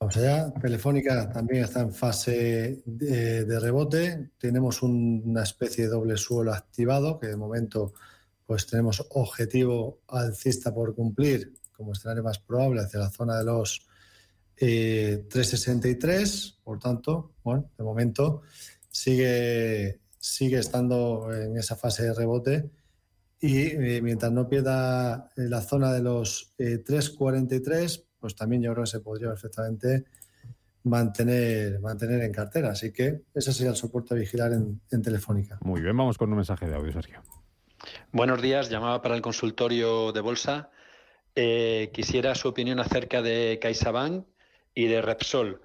Vamos 0.00 0.16
allá. 0.16 0.52
Telefónica 0.54 1.28
también 1.28 1.64
está 1.64 1.80
en 1.80 1.92
fase 1.92 2.82
de, 2.86 3.60
rebote. 3.60 4.30
Tenemos 4.38 4.80
una 4.82 5.42
especie 5.42 5.84
de 5.84 5.90
doble 5.90 6.16
suelo 6.16 6.52
activado, 6.52 7.18
que 7.18 7.26
de 7.26 7.36
momento 7.36 7.94
pues 8.46 8.66
tenemos 8.66 9.04
objetivo 9.10 10.00
alcista 10.06 10.72
por 10.72 10.94
cumplir 10.94 11.52
como 11.72 11.92
escenario 11.92 12.22
más 12.22 12.38
probable 12.38 12.80
hacia 12.80 13.00
la 13.00 13.10
zona 13.10 13.38
de 13.38 13.44
los 13.44 13.88
363. 14.54 16.46
Eh, 16.46 16.60
por 16.62 16.78
tanto, 16.78 17.32
bueno, 17.42 17.70
de 17.76 17.84
momento 17.84 18.42
sigue, 18.88 20.00
sigue 20.16 20.58
estando 20.60 21.32
en 21.32 21.56
esa 21.58 21.74
fase 21.74 22.04
de 22.04 22.14
rebote 22.14 22.70
y 23.40 23.62
eh, 23.62 24.00
mientras 24.00 24.30
no 24.30 24.48
pierda 24.48 25.32
eh, 25.36 25.42
la 25.48 25.60
zona 25.60 25.92
de 25.92 26.02
los 26.02 26.54
343, 26.56 28.07
pues 28.20 28.34
también 28.34 28.62
yo 28.62 28.72
creo 28.72 28.84
que 28.84 28.90
se 28.90 29.00
podría 29.00 29.28
perfectamente 29.28 30.04
mantener, 30.84 31.80
mantener 31.80 32.22
en 32.22 32.32
cartera. 32.32 32.70
Así 32.70 32.92
que 32.92 33.22
ese 33.34 33.52
sería 33.52 33.70
el 33.70 33.76
soporte 33.76 34.14
a 34.14 34.16
vigilar 34.16 34.52
en, 34.52 35.02
Telefónica. 35.02 35.58
Muy 35.62 35.80
bien, 35.80 35.96
vamos 35.96 36.18
con 36.18 36.30
un 36.30 36.36
mensaje 36.36 36.66
de 36.66 36.74
audio, 36.74 36.92
Sergio. 36.92 37.22
Buenos 38.12 38.42
días, 38.42 38.68
llamaba 38.68 39.00
para 39.02 39.14
el 39.14 39.22
consultorio 39.22 40.12
de 40.12 40.20
bolsa. 40.20 40.70
Eh, 41.34 41.90
quisiera 41.92 42.34
su 42.34 42.48
opinión 42.48 42.80
acerca 42.80 43.22
de 43.22 43.58
CaixaBank 43.60 44.26
y 44.74 44.86
de 44.86 45.02
Repsol. 45.02 45.60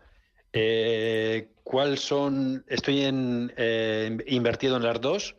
Eh, 0.52 1.50
¿Cuál 1.64 1.98
son? 1.98 2.64
Estoy 2.68 3.02
en, 3.02 3.52
eh, 3.58 4.18
invertido 4.28 4.78
en 4.78 4.84
las 4.84 5.02
dos 5.02 5.36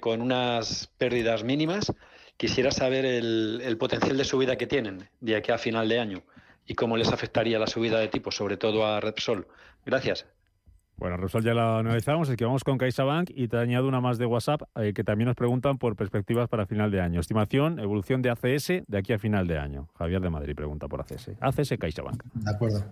con 0.00 0.22
unas 0.22 0.86
pérdidas 0.96 1.44
mínimas. 1.44 1.92
Quisiera 2.36 2.70
saber 2.70 3.04
el, 3.04 3.76
potencial 3.78 4.16
de 4.16 4.24
subida 4.24 4.56
que 4.56 4.66
tienen 4.66 5.08
de 5.20 5.36
aquí 5.36 5.52
a 5.52 5.58
final 5.58 5.88
de 5.88 5.98
año 5.98 6.22
y 6.66 6.74
cómo 6.74 6.96
les 6.96 7.12
afectaría 7.12 7.58
la 7.58 7.66
subida 7.66 7.98
de 7.98 8.08
tipo, 8.08 8.30
sobre 8.30 8.56
todo 8.56 8.86
a 8.86 9.00
Repsol. 9.00 9.46
Gracias. 9.84 10.26
Bueno, 10.96 11.16
Repsol 11.16 11.44
ya 11.44 11.54
la 11.54 11.78
analizamos, 11.78 12.28
es 12.28 12.36
que 12.36 12.44
vamos 12.44 12.64
con 12.64 12.78
CaixaBank 12.78 13.30
y 13.34 13.48
te 13.48 13.58
añado 13.58 13.86
una 13.86 14.00
más 14.00 14.18
de 14.18 14.26
WhatsApp 14.26 14.62
eh, 14.76 14.92
que 14.94 15.04
también 15.04 15.26
nos 15.28 15.36
preguntan 15.36 15.78
por 15.78 15.94
perspectivas 15.96 16.48
para 16.48 16.66
final 16.66 16.90
de 16.90 17.00
año. 17.00 17.20
Estimación, 17.20 17.78
evolución 17.78 18.22
de 18.22 18.30
ACS 18.30 18.82
de 18.86 18.98
aquí 18.98 19.12
a 19.12 19.18
final 19.18 19.46
de 19.46 19.58
año. 19.58 19.88
Javier 19.94 20.20
de 20.20 20.30
Madrid 20.30 20.54
pregunta 20.54 20.88
por 20.88 21.00
ACS. 21.00 21.30
ACS 21.40 21.74
CaixaBank. 21.78 22.22
De 22.34 22.50
acuerdo. 22.50 22.84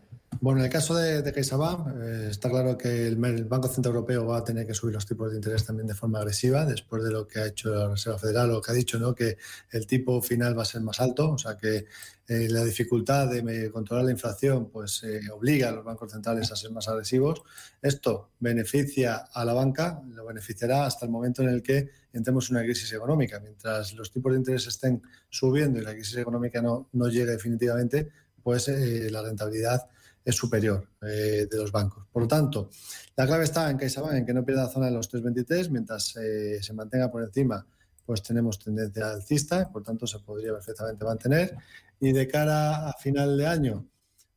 Bueno, 0.44 0.60
en 0.60 0.66
el 0.66 0.70
caso 0.70 0.94
de, 0.94 1.22
de 1.22 1.32
CaixaBank, 1.32 1.88
eh, 2.02 2.28
está 2.28 2.50
claro 2.50 2.76
que 2.76 3.06
el, 3.06 3.16
Banco 3.16 3.66
Central 3.66 3.94
Europeo 3.94 4.26
va 4.26 4.36
a 4.36 4.44
tener 4.44 4.66
que 4.66 4.74
subir 4.74 4.92
los 4.92 5.06
tipos 5.06 5.30
de 5.30 5.36
interés 5.36 5.64
también 5.64 5.86
de 5.86 5.94
forma 5.94 6.18
agresiva, 6.18 6.66
después 6.66 7.02
de 7.02 7.10
lo 7.10 7.26
que 7.26 7.38
ha 7.38 7.46
hecho 7.46 7.74
la 7.74 7.88
Reserva 7.88 8.18
Federal, 8.18 8.50
o 8.50 8.60
que 8.60 8.70
ha 8.70 8.74
dicho, 8.74 8.98
¿no? 8.98 9.14
que 9.14 9.38
el 9.70 9.86
tipo 9.86 10.20
final 10.20 10.58
va 10.58 10.60
a 10.60 10.66
ser 10.66 10.82
más 10.82 11.00
alto, 11.00 11.30
o 11.30 11.38
sea 11.38 11.56
que 11.56 11.86
eh, 12.28 12.48
la 12.50 12.62
dificultad 12.62 13.30
de 13.30 13.70
controlar 13.72 14.04
la 14.04 14.10
inflación 14.10 14.68
pues 14.68 15.02
eh, 15.04 15.22
obliga 15.32 15.70
a 15.70 15.72
los 15.72 15.82
bancos 15.82 16.12
centrales 16.12 16.52
a 16.52 16.56
ser 16.56 16.72
más 16.72 16.88
agresivos. 16.88 17.42
Esto 17.80 18.32
beneficia 18.38 19.24
a 19.32 19.46
la 19.46 19.54
banca, 19.54 20.02
lo 20.10 20.26
beneficiará 20.26 20.84
hasta 20.84 21.06
el 21.06 21.10
momento 21.10 21.40
en 21.40 21.48
el 21.48 21.62
que 21.62 21.88
entremos 22.12 22.50
en 22.50 22.56
una 22.56 22.66
crisis 22.66 22.92
económica. 22.92 23.40
Mientras 23.40 23.94
los 23.94 24.12
tipos 24.12 24.30
de 24.30 24.40
interés 24.40 24.66
estén 24.66 25.00
subiendo 25.30 25.78
y 25.78 25.82
la 25.82 25.94
crisis 25.94 26.18
económica 26.18 26.60
no, 26.60 26.90
no 26.92 27.08
llegue 27.08 27.32
definitivamente, 27.32 28.10
pues 28.42 28.68
la 28.68 29.22
rentabilidad 29.22 29.88
es 30.24 30.34
superior 30.34 30.88
eh, 31.02 31.46
de 31.50 31.56
los 31.58 31.70
bancos. 31.70 32.06
Por 32.10 32.22
lo 32.22 32.28
tanto, 32.28 32.70
la 33.16 33.26
clave 33.26 33.44
está 33.44 33.70
en 33.70 33.76
CaixaBank, 33.76 34.14
en 34.14 34.26
que 34.26 34.32
no 34.32 34.44
pierda 34.44 34.64
la 34.64 34.70
zona 34.70 34.86
de 34.86 34.92
los 34.92 35.12
3,23, 35.12 35.70
mientras 35.70 36.16
eh, 36.16 36.62
se 36.62 36.72
mantenga 36.72 37.10
por 37.10 37.22
encima, 37.22 37.66
pues 38.06 38.22
tenemos 38.22 38.58
tendencia 38.58 39.10
alcista, 39.10 39.70
por 39.70 39.82
tanto 39.82 40.06
se 40.06 40.18
podría 40.20 40.52
perfectamente 40.52 41.04
mantener. 41.04 41.56
Y 42.00 42.12
de 42.12 42.26
cara 42.26 42.88
a 42.88 42.92
final 42.94 43.36
de 43.36 43.46
año, 43.46 43.86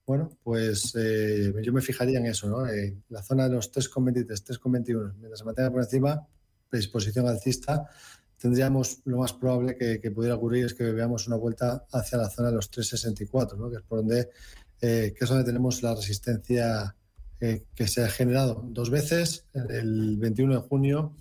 bueno, 0.06 0.38
pues 0.44 0.94
eh, 0.96 1.53
yo 1.63 1.74
me 1.74 1.82
fijaría 1.82 2.20
en 2.20 2.27
eso, 2.27 2.48
¿no? 2.48 2.65
la 3.10 3.24
zona 3.24 3.48
de 3.50 3.56
los 3.56 3.72
3,23, 3.74 4.25
3,21, 4.25 5.13
mientras 5.15 5.39
se 5.39 5.46
mantenga 5.46 5.72
por 5.72 5.82
encima, 5.82 6.25
predisposición 6.70 7.27
alcista, 7.27 7.89
tendríamos 8.38 9.01
lo 9.06 9.17
más 9.17 9.34
probable 9.34 9.75
que, 9.75 10.00
que, 10.00 10.12
pudiera 10.12 10.36
ocurrir 10.36 10.65
es 10.65 10.74
que 10.74 10.84
veamos 10.91 11.27
una 11.27 11.38
vuelta 11.38 11.86
hacia 11.91 12.17
la 12.17 12.29
zona 12.29 12.50
de 12.50 12.56
los 12.56 12.72
3,64, 12.72 13.58
¿no? 13.58 13.70
que 13.70 13.77
es 13.77 13.82
por 13.82 14.00
donde 14.00 14.29
eh, 14.82 15.14
que 15.18 15.26
es 15.26 15.30
donde 15.30 15.44
tenemos 15.44 15.82
la 15.84 15.96
resistencia 15.96 16.96
eh, 17.40 17.64
que 17.76 17.88
se 17.88 18.04
ha 18.04 18.10
generado 18.10 18.64
dos 18.70 18.90
veces, 18.90 19.46
el 19.54 20.18
21 20.18 20.56
de 20.56 20.68
junio 20.68 21.14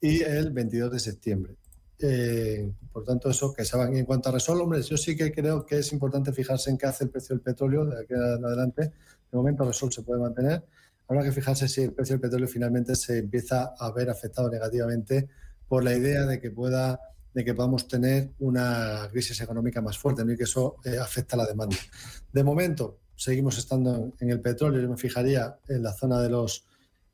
y 0.00 0.22
el 0.22 0.50
22 0.50 0.92
de 0.92 1.00
septiembre. 1.00 1.56
Eh, 1.98 2.72
por 2.92 3.04
tanto, 3.04 3.28
eso 3.30 3.52
que 3.52 3.64
saben. 3.64 3.96
En 3.96 4.06
cuanto 4.06 4.28
a 4.28 4.32
Resol, 4.32 4.60
hombre, 4.60 4.80
yo 4.82 4.96
sí 4.96 5.14
que 5.16 5.30
creo 5.32 5.66
que 5.66 5.78
es 5.78 5.92
importante 5.92 6.32
fijarse 6.32 6.70
en 6.70 6.78
qué 6.78 6.86
hace 6.86 7.04
el 7.04 7.10
precio 7.10 7.34
del 7.34 7.42
petróleo 7.42 7.84
de 7.84 8.00
aquí 8.00 8.14
en 8.14 8.44
adelante. 8.44 8.82
De 9.30 9.36
momento, 9.36 9.64
Resol 9.64 9.92
se 9.92 10.02
puede 10.02 10.20
mantener. 10.20 10.64
Habrá 11.06 11.22
que 11.22 11.32
fijarse 11.32 11.68
si 11.68 11.82
el 11.82 11.92
precio 11.92 12.14
del 12.14 12.20
petróleo 12.20 12.48
finalmente 12.48 12.94
se 12.94 13.18
empieza 13.18 13.74
a 13.78 13.90
ver 13.92 14.08
afectado 14.08 14.48
negativamente 14.48 15.28
por 15.68 15.84
la 15.84 15.94
idea 15.94 16.24
de 16.24 16.40
que 16.40 16.50
pueda 16.50 17.00
de 17.32 17.44
que 17.44 17.54
podamos 17.54 17.86
tener 17.86 18.30
una 18.40 19.08
crisis 19.10 19.40
económica 19.40 19.80
más 19.80 19.98
fuerte 19.98 20.22
y 20.26 20.36
que 20.36 20.44
eso 20.44 20.76
eh, 20.84 20.98
afecta 20.98 21.36
a 21.36 21.38
la 21.38 21.46
demanda. 21.46 21.76
De 22.32 22.42
momento, 22.42 22.98
seguimos 23.14 23.58
estando 23.58 24.12
en 24.18 24.30
el 24.30 24.40
petróleo, 24.40 24.80
yo 24.80 24.88
me 24.88 24.96
fijaría 24.96 25.58
en 25.68 25.82
la 25.82 25.92
zona 25.92 26.20
de 26.20 26.30
los 26.30 26.66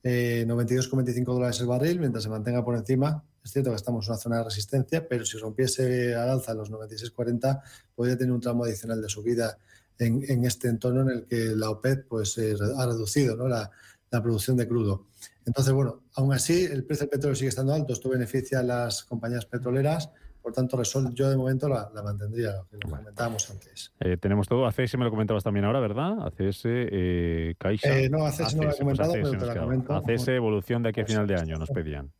92,25 0.02 1.18
eh, 1.18 1.25
dólares 1.25 1.61
el 1.61 1.66
barril, 1.66 1.99
mientras 1.99 2.25
se 2.25 2.30
mantenga 2.30 2.64
por 2.64 2.76
encima. 2.76 3.25
Es 3.44 3.52
cierto 3.52 3.70
que 3.70 3.76
estamos 3.76 4.06
en 4.06 4.12
una 4.12 4.18
zona 4.18 4.38
de 4.38 4.44
resistencia, 4.44 5.08
pero 5.08 5.25
si 5.25 5.37
rompiese 5.38 6.14
al 6.14 6.30
alza 6.30 6.54
los 6.54 6.70
96,40, 6.70 7.61
podría 7.94 8.16
tener 8.16 8.32
un 8.32 8.40
tramo 8.40 8.64
adicional 8.64 9.02
de 9.02 9.08
subida 9.08 9.58
en, 9.99 10.44
este 10.44 10.68
entorno 10.68 11.02
en 11.02 11.08
el 11.11 11.26
que 11.26 11.54
la 11.56 11.70
OPEP 11.70 12.08
pues, 12.08 12.38
eh, 12.38 12.54
ha 12.76 12.87
reducido 12.87 13.37
¿no? 13.37 13.49
la, 13.49 13.70
la 14.11 14.23
producción 14.23 14.56
de 14.56 14.68
crudo. 14.68 15.06
Entonces, 15.44 15.73
bueno, 15.73 16.02
aún 16.16 16.32
así 16.32 16.64
el 16.64 16.85
precio 16.85 17.04
del 17.04 17.11
petróleo 17.11 17.37
sigue 17.37 17.49
estando 17.49 17.73
alto, 17.73 17.92
esto 17.92 18.08
beneficia 18.08 18.61
a 18.61 18.62
las 18.62 19.04
compañías 19.04 19.46
petroleras, 19.46 20.11
por 20.42 20.52
tanto, 20.52 20.76
Resol 20.76 21.12
yo 21.12 21.28
de 21.28 21.37
momento 21.37 21.68
la, 21.68 21.90
mantendría, 22.04 22.52
lo 22.52 22.68
que 22.68 22.78
comentábamos 22.78 23.50
antes. 23.50 23.92
Eh, 23.99 24.16
tenemos 24.16 24.46
todo, 24.46 24.64
ACS 24.64 24.96
me 24.96 25.04
lo 25.04 25.11
comentabas 25.11 25.42
también 25.42 25.64
ahora, 25.64 25.80
¿verdad? 25.80 26.25
ACS, 26.25 26.62
eh, 26.66 27.54
Caixa. 27.58 27.99
Eh, 27.99 28.08
no, 28.08 28.25
ACS, 28.25 28.54
no 28.54 28.62
lo 28.62 28.68
he 28.68 28.76
pues 28.76 28.78
comentado, 28.78 29.12
pero 29.12 29.30
te 29.32 29.44
la 29.44 29.56
comento. 29.56 29.94
ACS, 29.94 30.28
evolución 30.28 30.85
de 30.85 30.90
aquí 30.90 31.00
a 31.00 31.04
final 31.04 31.26
de 31.26 31.35
año, 31.35 31.58
nos 31.58 31.70
pedían. 31.70 32.12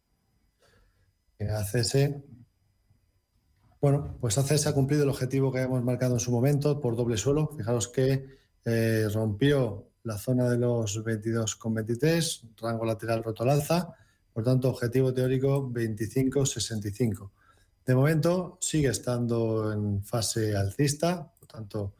ACS, 1.38 2.17
bueno, 3.81 4.17
pues 4.21 4.37
ACS 4.38 4.67
ha 4.67 4.75
cumplido 4.75 5.05
el 5.05 5.11
objetivo 5.11 5.53
que 5.53 5.59
habíamos 5.61 5.85
marcado 5.85 6.15
en 6.15 6.21
su 6.21 6.33
momento 6.33 6.81
por 6.81 6.97
doble 6.97 7.17
suelo. 7.17 7.50
Fijaros 7.57 7.87
que 7.87 8.26
eh, 8.65 9.07
rompió 9.15 9.86
la 10.07 10.17
zona 10.17 10.49
de 10.49 10.57
los 10.57 11.05
22,23, 11.05 12.55
rango 12.61 12.85
lateral 12.85 13.25
roto 13.25 13.43
al 13.43 13.51
alza, 13.51 13.93
por 14.33 14.45
tanto, 14.45 14.71
objetivo 14.71 15.13
teórico 15.13 15.69
25,65. 15.69 17.31
De 17.85 17.95
momento 17.95 18.57
sigue 18.61 18.89
estando 18.89 19.73
en 19.73 20.05
fase 20.05 20.57
alcista, 20.57 21.33
por 21.39 21.49
tanto, 21.49 21.95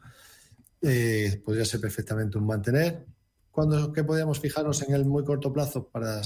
eh, 0.81 1.41
podría 1.43 1.65
ser 1.65 1.81
perfectamente 1.81 2.37
un 2.37 2.45
mantener. 2.45 3.05
¿Cuándo, 3.51 3.91
¿Qué 3.91 4.05
podríamos 4.05 4.39
fijarnos 4.39 4.81
en 4.83 4.93
el 4.93 5.03
muy 5.03 5.25
corto 5.25 5.51
plazo 5.51 5.89
para 5.89 6.21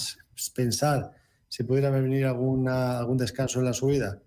pensar 0.54 1.12
si 1.48 1.64
pudiera 1.64 1.90
venir 1.90 2.26
alguna, 2.26 3.00
algún 3.00 3.18
descanso 3.18 3.60
en 3.60 3.66
la 3.66 3.74
subida? 3.74 4.22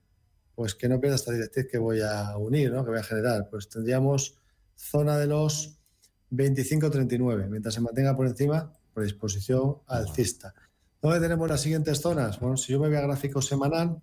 Pues 0.57 0.75
que 0.75 0.89
no 0.89 1.01
pierda 1.01 1.17
esta 1.17 1.33
directriz 1.33 1.69
que 1.71 1.79
voy 1.79 2.01
a 2.01 2.37
unir, 2.37 2.73
¿no? 2.73 2.85
que 2.85 2.91
voy 2.91 3.01
a 3.01 3.05
generar. 3.05 3.49
Pues 3.49 3.69
tendríamos 3.69 4.39
zona 4.75 5.19
de 5.19 5.27
los 5.27 5.79
25-39, 6.37 7.49
mientras 7.49 7.75
se 7.75 7.81
mantenga 7.81 8.17
por 8.17 8.27
encima, 8.27 8.73
por 8.93 9.03
disposición 9.03 9.79
alcista. 9.87 10.55
¿Dónde 11.01 11.21
tenemos 11.21 11.49
las 11.49 11.61
siguientes 11.61 12.01
zonas? 12.01 12.41
Bueno, 12.41 12.57
si 12.57 12.73
yo 12.73 12.81
me 12.81 12.89
voy 12.89 12.97
a 12.97 13.03
gráfico 13.03 13.43
semanal, 13.43 14.01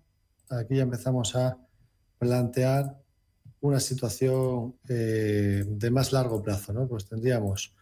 aquí 0.48 0.76
ya 0.76 0.82
empezamos 0.82 1.34
a 1.34 1.58
plantear 2.18 2.96
una 3.60 3.80
situación 3.80 4.76
eh, 4.88 5.64
de 5.66 5.90
más 5.90 6.12
largo 6.12 6.42
plazo, 6.42 6.72
¿no? 6.72 6.86
Pues 6.86 7.06
tendríamos 7.06 7.74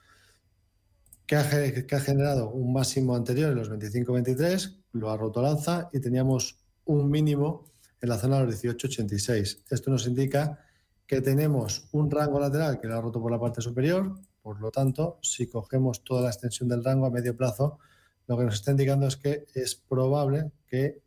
que 1.27 1.37
ha, 1.37 1.49
que 1.87 1.95
ha 1.95 2.01
generado 2.01 2.51
un 2.51 2.73
máximo 2.73 3.15
anterior 3.15 3.51
en 3.51 3.57
los 3.57 3.71
25-23, 3.71 4.79
lo 4.93 5.11
ha 5.11 5.17
roto 5.17 5.43
lanza 5.43 5.89
y 5.93 6.01
teníamos 6.01 6.59
un 6.87 7.11
mínimo 7.11 7.71
en 8.01 8.09
la 8.09 8.19
zona 8.19 8.39
de 8.41 8.47
los 8.47 8.65
18-86. 8.65 9.65
Esto 9.71 9.91
nos 9.91 10.07
indica 10.07 10.59
que 11.07 11.21
tenemos 11.21 11.89
un 11.93 12.11
rango 12.11 12.41
lateral 12.41 12.81
que 12.81 12.87
lo 12.87 12.97
ha 12.97 13.01
roto 13.01 13.21
por 13.21 13.31
la 13.31 13.39
parte 13.39 13.61
superior, 13.61 14.19
por 14.43 14.61
lo 14.61 14.71
tanto, 14.71 15.19
si 15.23 15.47
cogemos 15.47 16.03
toda 16.05 16.23
la 16.23 16.31
extensión 16.31 16.69
del 16.69 16.85
rango 16.85 17.07
a 17.07 17.11
medio 17.11 17.37
plazo, 17.37 17.79
lo 18.27 18.39
que 18.39 18.45
nos 18.45 18.55
está 18.55 18.71
indicando 18.71 19.07
es 19.07 19.17
que 19.17 19.47
es 19.55 19.75
probable 19.75 20.53
que 20.67 21.03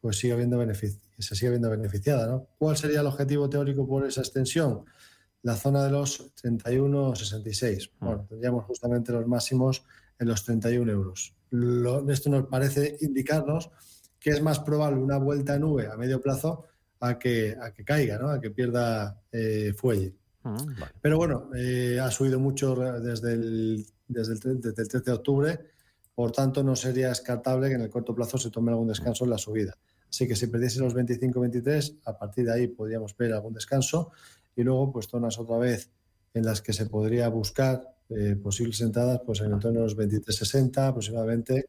pues, 0.00 0.18
siga 0.18 0.36
viendo 0.36 0.58
se 0.74 1.34
siga 1.36 1.50
viendo 1.50 1.70
beneficiada. 1.70 2.26
¿no? 2.26 2.48
¿Cuál 2.58 2.76
sería 2.76 3.00
el 3.00 3.06
objetivo 3.06 3.48
teórico 3.48 3.86
por 3.86 4.06
esa 4.06 4.20
extensión? 4.20 4.84
la 5.44 5.56
zona 5.56 5.84
de 5.84 5.90
los 5.90 6.34
31,66. 6.36 7.90
Mm. 8.00 8.04
Bueno, 8.04 8.26
tendríamos 8.28 8.64
justamente 8.64 9.12
los 9.12 9.26
máximos 9.26 9.84
en 10.18 10.28
los 10.28 10.42
31 10.44 10.90
euros. 10.90 11.36
esto 12.08 12.30
nos 12.30 12.46
parece 12.46 12.96
indicarnos 13.02 13.70
que 14.18 14.30
es 14.30 14.42
más 14.42 14.58
probable 14.60 15.00
una 15.00 15.18
vuelta 15.18 15.54
a 15.54 15.58
nube 15.58 15.86
a 15.86 15.96
medio 15.96 16.20
plazo 16.20 16.64
a 17.00 17.18
que, 17.18 17.54
a 17.60 17.72
que 17.72 17.84
caiga, 17.84 18.18
¿no? 18.18 18.30
a 18.30 18.40
que 18.40 18.50
pierda 18.50 19.22
eh, 19.30 19.74
fuelle. 19.76 20.14
Mm, 20.44 20.72
Pero 21.00 21.16
bueno, 21.16 21.50
eh, 21.56 21.98
ha 22.00 22.10
subido 22.10 22.38
mucho 22.38 22.76
desde 23.00 23.32
el, 23.32 23.86
desde, 24.06 24.34
el, 24.34 24.60
desde 24.60 24.82
el 24.82 24.88
13 24.88 25.00
de 25.00 25.12
octubre, 25.12 25.60
por 26.14 26.30
tanto 26.32 26.62
no 26.62 26.76
sería 26.76 27.08
descartable 27.08 27.68
que 27.68 27.74
en 27.74 27.80
el 27.80 27.90
corto 27.90 28.14
plazo 28.14 28.38
se 28.38 28.50
tome 28.50 28.70
algún 28.70 28.88
descanso 28.88 29.24
en 29.24 29.30
la 29.30 29.38
subida. 29.38 29.76
Así 30.08 30.28
que 30.28 30.36
si 30.36 30.46
perdiese 30.46 30.78
los 30.78 30.94
25-23, 30.94 32.02
a 32.04 32.16
partir 32.16 32.44
de 32.44 32.52
ahí 32.52 32.68
podríamos 32.68 33.16
ver 33.16 33.32
algún 33.32 33.52
descanso. 33.52 34.12
Y 34.54 34.62
luego 34.62 34.92
pues 34.92 35.08
zonas 35.08 35.38
otra 35.40 35.58
vez 35.58 35.90
en 36.32 36.44
las 36.44 36.62
que 36.62 36.72
se 36.72 36.86
podría 36.86 37.28
buscar 37.28 37.96
eh, 38.10 38.36
posibles 38.40 38.80
entradas 38.82 39.22
pues 39.26 39.40
en 39.40 39.46
el 39.46 39.52
entorno 39.54 39.80
de 39.80 39.86
los 39.86 39.96
23-60 39.96 40.88
aproximadamente, 40.88 41.68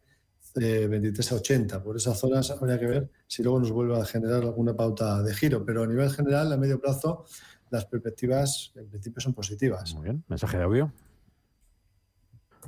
eh, 0.62 0.88
23-80. 0.88 1.82
Por 1.82 1.98
esas 1.98 2.20
zonas 2.20 2.52
habría 2.52 2.80
que 2.80 2.86
ver 2.86 3.10
si 3.26 3.42
luego 3.42 3.60
nos 3.60 3.72
vuelve 3.72 4.00
a 4.00 4.06
generar 4.06 4.44
alguna 4.44 4.76
pauta 4.76 5.24
de 5.24 5.34
giro, 5.34 5.66
pero 5.66 5.84
a 5.84 5.88
nivel 5.88 6.12
general, 6.12 6.54
a 6.54 6.58
medio 6.58 6.80
plazo, 6.80 7.26
las 7.70 7.86
perspectivas 7.86 8.72
en 8.76 8.88
principio 8.90 9.22
son 9.22 9.34
positivas. 9.34 9.94
Muy 9.96 10.06
bien, 10.06 10.24
mensaje 10.28 10.58
de 10.58 10.64
audio. 10.64 10.92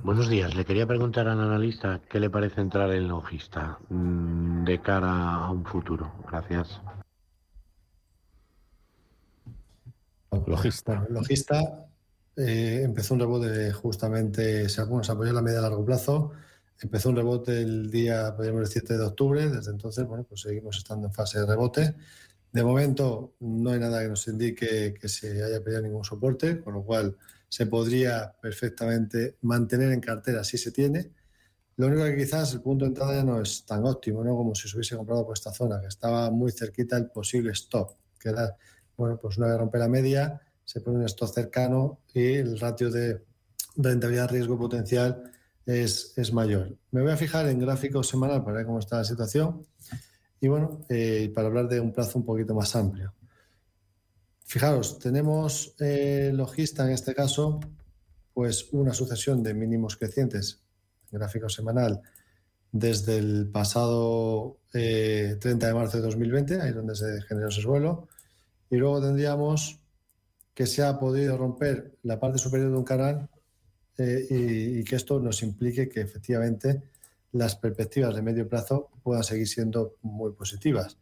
Buenos 0.03 0.29
días. 0.29 0.55
Le 0.55 0.63
quería 0.63 0.85
preguntar 0.85 1.27
al 1.27 1.39
analista 1.39 2.01
qué 2.09 2.19
le 2.19 2.29
parece 2.29 2.61
entrar 2.61 2.91
en 2.91 3.07
logista 3.07 3.79
mm, 3.89 4.63
de 4.63 4.81
cara 4.81 5.35
a 5.35 5.51
un 5.51 5.65
futuro. 5.65 6.13
Gracias. 6.29 6.81
Logista. 10.45 11.05
logista 11.09 11.87
eh, 12.35 12.81
empezó 12.83 13.15
un 13.15 13.21
rebote 13.21 13.73
justamente, 13.73 14.69
se, 14.69 14.83
bueno, 14.83 15.03
se 15.03 15.11
apoyó 15.11 15.29
en 15.29 15.35
la 15.35 15.41
media 15.41 15.59
a 15.59 15.63
largo 15.63 15.83
plazo. 15.83 16.31
Empezó 16.79 17.09
un 17.09 17.15
rebote 17.15 17.61
el 17.61 17.89
día, 17.89 18.35
podríamos 18.35 18.61
decir, 18.61 18.83
7 18.85 18.97
de 18.97 19.05
octubre. 19.05 19.49
Desde 19.49 19.71
entonces, 19.71 20.05
bueno, 20.05 20.23
pues 20.23 20.41
seguimos 20.41 20.77
estando 20.77 21.07
en 21.07 21.13
fase 21.13 21.39
de 21.39 21.47
rebote. 21.47 21.95
De 22.57 22.63
momento, 22.63 23.35
no 23.41 23.69
hay 23.69 23.79
nada 23.79 24.01
que 24.01 24.07
nos 24.07 24.27
indique 24.27 24.95
que 24.99 25.07
se 25.07 25.43
haya 25.43 25.63
perdido 25.63 25.83
ningún 25.83 26.03
soporte, 26.03 26.59
con 26.59 26.73
lo 26.73 26.83
cual 26.83 27.15
se 27.47 27.67
podría 27.67 28.33
perfectamente 28.41 29.37
mantener 29.41 29.91
en 29.91 30.01
cartera 30.01 30.43
si 30.43 30.57
se 30.57 30.71
tiene. 30.71 31.11
Lo 31.75 31.85
único 31.85 32.03
que 32.05 32.17
quizás 32.17 32.51
el 32.55 32.61
punto 32.61 32.85
de 32.85 32.89
entrada 32.89 33.13
ya 33.13 33.23
no 33.23 33.39
es 33.39 33.63
tan 33.63 33.85
óptimo, 33.85 34.23
¿no? 34.23 34.35
Como 34.35 34.55
si 34.55 34.67
se 34.67 34.75
hubiese 34.75 34.97
comprado 34.97 35.23
por 35.23 35.37
esta 35.37 35.53
zona, 35.53 35.79
que 35.79 35.85
estaba 35.85 36.31
muy 36.31 36.51
cerquita 36.51 36.97
el 36.97 37.11
posible 37.11 37.51
stop, 37.51 37.91
que 38.19 38.29
era, 38.29 38.57
bueno, 38.97 39.19
pues 39.21 39.37
una 39.37 39.49
vez 39.49 39.57
rompe 39.59 39.77
la 39.77 39.87
media, 39.87 40.41
se 40.65 40.81
pone 40.81 40.97
un 40.97 41.05
stop 41.05 41.29
cercano 41.29 41.99
y 42.11 42.37
el 42.37 42.59
ratio 42.59 42.89
de 42.89 43.23
rentabilidad 43.75 44.31
riesgo 44.31 44.57
potencial 44.57 45.31
es, 45.63 46.11
es 46.15 46.33
mayor. 46.33 46.75
Me 46.89 47.03
voy 47.03 47.11
a 47.11 47.17
fijar 47.17 47.47
en 47.49 47.59
gráfico 47.59 48.01
semanal 48.01 48.43
para 48.43 48.57
ver 48.57 48.65
cómo 48.65 48.79
está 48.79 48.97
la 48.97 49.03
situación 49.03 49.63
y 50.39 50.48
bueno, 50.48 50.82
eh, 50.89 51.32
para 51.34 51.48
hablar 51.48 51.67
de 51.67 51.79
un 51.79 51.91
plazo 51.91 52.20
un 52.20 52.25
poquito 52.25 52.53
más 52.53 52.75
amplio. 52.75 53.13
Fijaros, 54.46 55.00
tenemos 55.00 55.75
eh, 55.79 56.32
logista 56.34 56.86
en 56.86 56.91
este 56.91 57.13
caso, 57.13 57.60
pues 58.34 58.70
una 58.72 58.94
sucesión 58.94 59.44
de 59.44 59.53
mínimos 59.53 59.98
crecientes 59.98 60.62
en 61.12 61.20
gráfico 61.20 61.50
semanal 61.50 62.01
desde 62.72 63.17
el 63.17 63.50
pasado 63.51 64.60
30 64.72 64.79
eh, 64.79 65.38
de 65.39 65.74
marzo 65.74 65.98
de 65.98 66.03
2020, 66.03 66.62
ahí 66.62 66.72
donde 66.72 66.96
se 66.96 67.22
generó 67.24 67.50
ese 67.50 67.62
suelo, 67.62 68.08
y 68.70 68.77
luego 68.77 69.01
tendríamos 69.01 69.79
que 70.53 70.65
se 70.65 70.84
ha 70.84 71.00
podido 71.00 71.38
romper 71.38 71.98
la 72.03 72.20
parte 72.20 72.38
superior 72.38 72.72
de 72.72 72.77
un 72.77 72.84
canal 72.84 73.29
eh, 73.98 74.27
y, 74.29 74.84
que 74.84 74.96
esto 74.96 75.20
nos 75.20 75.41
implique 75.44 75.89
que 75.89 76.01
efectivamente 76.01 76.84
las 77.31 77.55
perspectivas 77.55 78.15
de 78.15 78.22
medio 78.22 78.48
plazo 78.48 78.89
puedan 79.03 79.24
seguir 79.24 79.48
siendo 79.48 79.96
muy 80.01 80.31
positivas. 80.31 80.98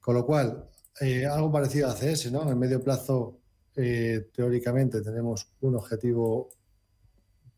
Con 0.00 0.14
lo 0.14 0.24
cual, 0.24 0.68
eh, 1.00 1.26
algo 1.26 1.52
parecido 1.52 1.88
a 1.88 1.94
CS, 1.94 2.30
¿no? 2.30 2.50
En 2.50 2.58
medio 2.58 2.82
plazo, 2.82 3.38
eh, 3.76 4.30
teóricamente, 4.32 5.02
tenemos 5.02 5.48
un 5.60 5.76
objetivo 5.76 6.50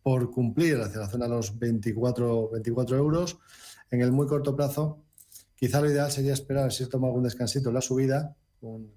por 0.02 0.30
cumplir 0.30 0.80
hacia 0.80 1.00
la 1.00 1.08
zona 1.08 1.26
de 1.26 1.32
los 1.32 1.58
24, 1.58 2.50
24 2.50 2.96
euros. 2.96 3.38
En 3.90 4.00
el 4.00 4.12
muy 4.12 4.26
corto 4.26 4.56
plazo, 4.56 5.04
quizá 5.54 5.80
lo 5.80 5.90
ideal 5.90 6.10
sería 6.10 6.32
esperar 6.32 6.72
si 6.72 6.86
toma 6.88 7.08
algún 7.08 7.22
descansito 7.22 7.70
la 7.70 7.80
subida, 7.80 8.34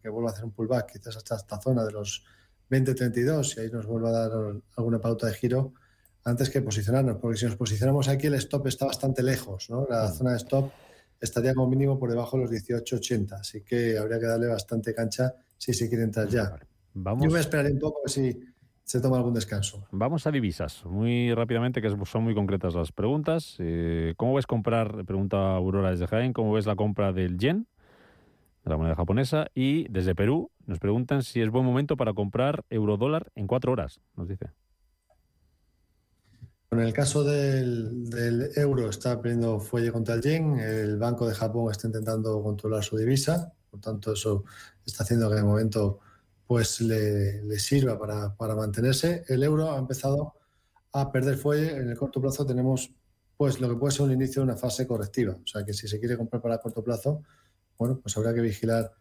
que 0.01 0.09
vuelva 0.09 0.29
a 0.29 0.33
hacer 0.33 0.45
un 0.45 0.51
pullback, 0.51 0.93
quizás 0.93 1.15
hasta 1.17 1.35
esta 1.35 1.61
zona 1.61 1.85
de 1.85 1.91
los 1.91 2.25
20-32 2.69 3.57
y 3.57 3.59
ahí 3.61 3.69
nos 3.69 3.85
vuelva 3.85 4.09
a 4.09 4.27
dar 4.27 4.31
alguna 4.75 4.99
pauta 4.99 5.27
de 5.27 5.33
giro 5.33 5.73
antes 6.25 6.49
que 6.49 6.61
posicionarnos, 6.61 7.17
porque 7.17 7.37
si 7.37 7.45
nos 7.45 7.55
posicionamos 7.55 8.07
aquí 8.07 8.27
el 8.27 8.35
stop 8.35 8.67
está 8.67 8.85
bastante 8.85 9.23
lejos, 9.23 9.69
¿no? 9.69 9.85
La 9.89 10.05
mm. 10.05 10.13
zona 10.13 10.31
de 10.31 10.37
stop 10.37 10.71
estaría 11.19 11.53
como 11.53 11.69
mínimo 11.69 11.97
por 11.97 12.09
debajo 12.09 12.37
de 12.37 12.43
los 12.43 12.51
18.80, 12.51 13.39
así 13.39 13.61
que 13.61 13.97
habría 13.97 14.19
que 14.19 14.25
darle 14.25 14.47
bastante 14.47 14.93
cancha 14.93 15.33
si 15.57 15.73
se 15.73 15.87
quiere 15.87 16.03
entrar 16.03 16.27
ya. 16.27 16.57
Vamos. 16.93 17.23
Yo 17.23 17.29
voy 17.29 17.37
a 17.37 17.41
esperar 17.41 17.71
un 17.71 17.79
poco 17.79 17.99
a 17.99 18.01
ver 18.03 18.11
si 18.11 18.39
se 18.83 18.99
toma 18.99 19.17
algún 19.17 19.33
descanso. 19.33 19.87
Vamos 19.91 20.27
a 20.27 20.31
divisas, 20.31 20.85
muy 20.85 21.33
rápidamente, 21.33 21.81
que 21.81 21.89
son 22.05 22.23
muy 22.23 22.35
concretas 22.35 22.75
las 22.75 22.91
preguntas. 22.91 23.55
Eh, 23.59 24.13
¿Cómo 24.17 24.35
ves 24.35 24.45
comprar, 24.45 25.05
pregunta 25.05 25.55
Aurora 25.55 25.91
desde 25.91 26.07
Jaén, 26.07 26.33
cómo 26.33 26.53
ves 26.53 26.65
la 26.65 26.75
compra 26.75 27.13
del 27.13 27.37
yen, 27.37 27.67
de 28.65 28.69
la 28.69 28.77
moneda 28.77 28.95
japonesa? 28.95 29.47
Y 29.55 29.87
desde 29.89 30.15
Perú 30.15 30.51
nos 30.65 30.79
preguntan 30.79 31.23
si 31.23 31.41
es 31.41 31.49
buen 31.49 31.65
momento 31.65 31.95
para 31.95 32.13
comprar 32.13 32.65
eurodólar 32.69 33.31
en 33.35 33.47
cuatro 33.47 33.71
horas, 33.71 34.01
nos 34.15 34.27
dice. 34.27 34.51
En 36.73 36.87
el 36.87 36.93
caso 36.93 37.23
del, 37.23 38.51
euro 38.55 38.89
está 38.89 39.21
perdiendo 39.21 39.59
fuelle 39.59 39.91
contra 39.91 40.15
el 40.15 40.21
yen, 40.21 40.59
el 40.59 40.97
Banco 40.97 41.27
de 41.27 41.35
Japón 41.35 41.71
está 41.71 41.87
intentando 41.87 42.41
controlar 42.41 42.83
su 42.83 42.97
divisa, 42.97 43.53
por 43.69 43.79
tanto 43.79 44.13
eso 44.13 44.43
está 44.85 45.03
haciendo 45.03 45.29
que 45.29 45.35
de 45.35 45.43
momento 45.43 45.99
pues 46.47 46.81
le, 46.81 47.59
sirva 47.59 47.97
para, 47.99 48.55
mantenerse. 48.55 49.23
El 49.27 49.43
euro 49.43 49.71
ha 49.71 49.77
empezado 49.77 50.33
a 50.93 51.11
perder 51.11 51.37
fuelle, 51.37 51.77
en 51.77 51.89
el 51.89 51.97
corto 51.97 52.19
plazo 52.19 52.45
tenemos 52.45 52.91
pues 53.37 53.61
lo 53.61 53.69
que 53.69 53.75
puede 53.75 53.93
ser 53.93 54.05
un 54.05 54.11
inicio 54.11 54.41
de 54.41 54.49
una 54.49 54.57
fase 54.57 54.87
correctiva, 54.87 55.33
o 55.33 55.47
sea 55.47 55.63
que 55.63 55.73
si 55.73 55.87
se 55.87 55.99
quiere 55.99 56.17
comprar 56.17 56.41
para 56.41 56.57
corto 56.57 56.83
plazo, 56.83 57.23
bueno, 57.77 57.99
pues 58.01 58.17
habrá 58.17 58.33
que 58.33 58.41
vigilar 58.41 58.91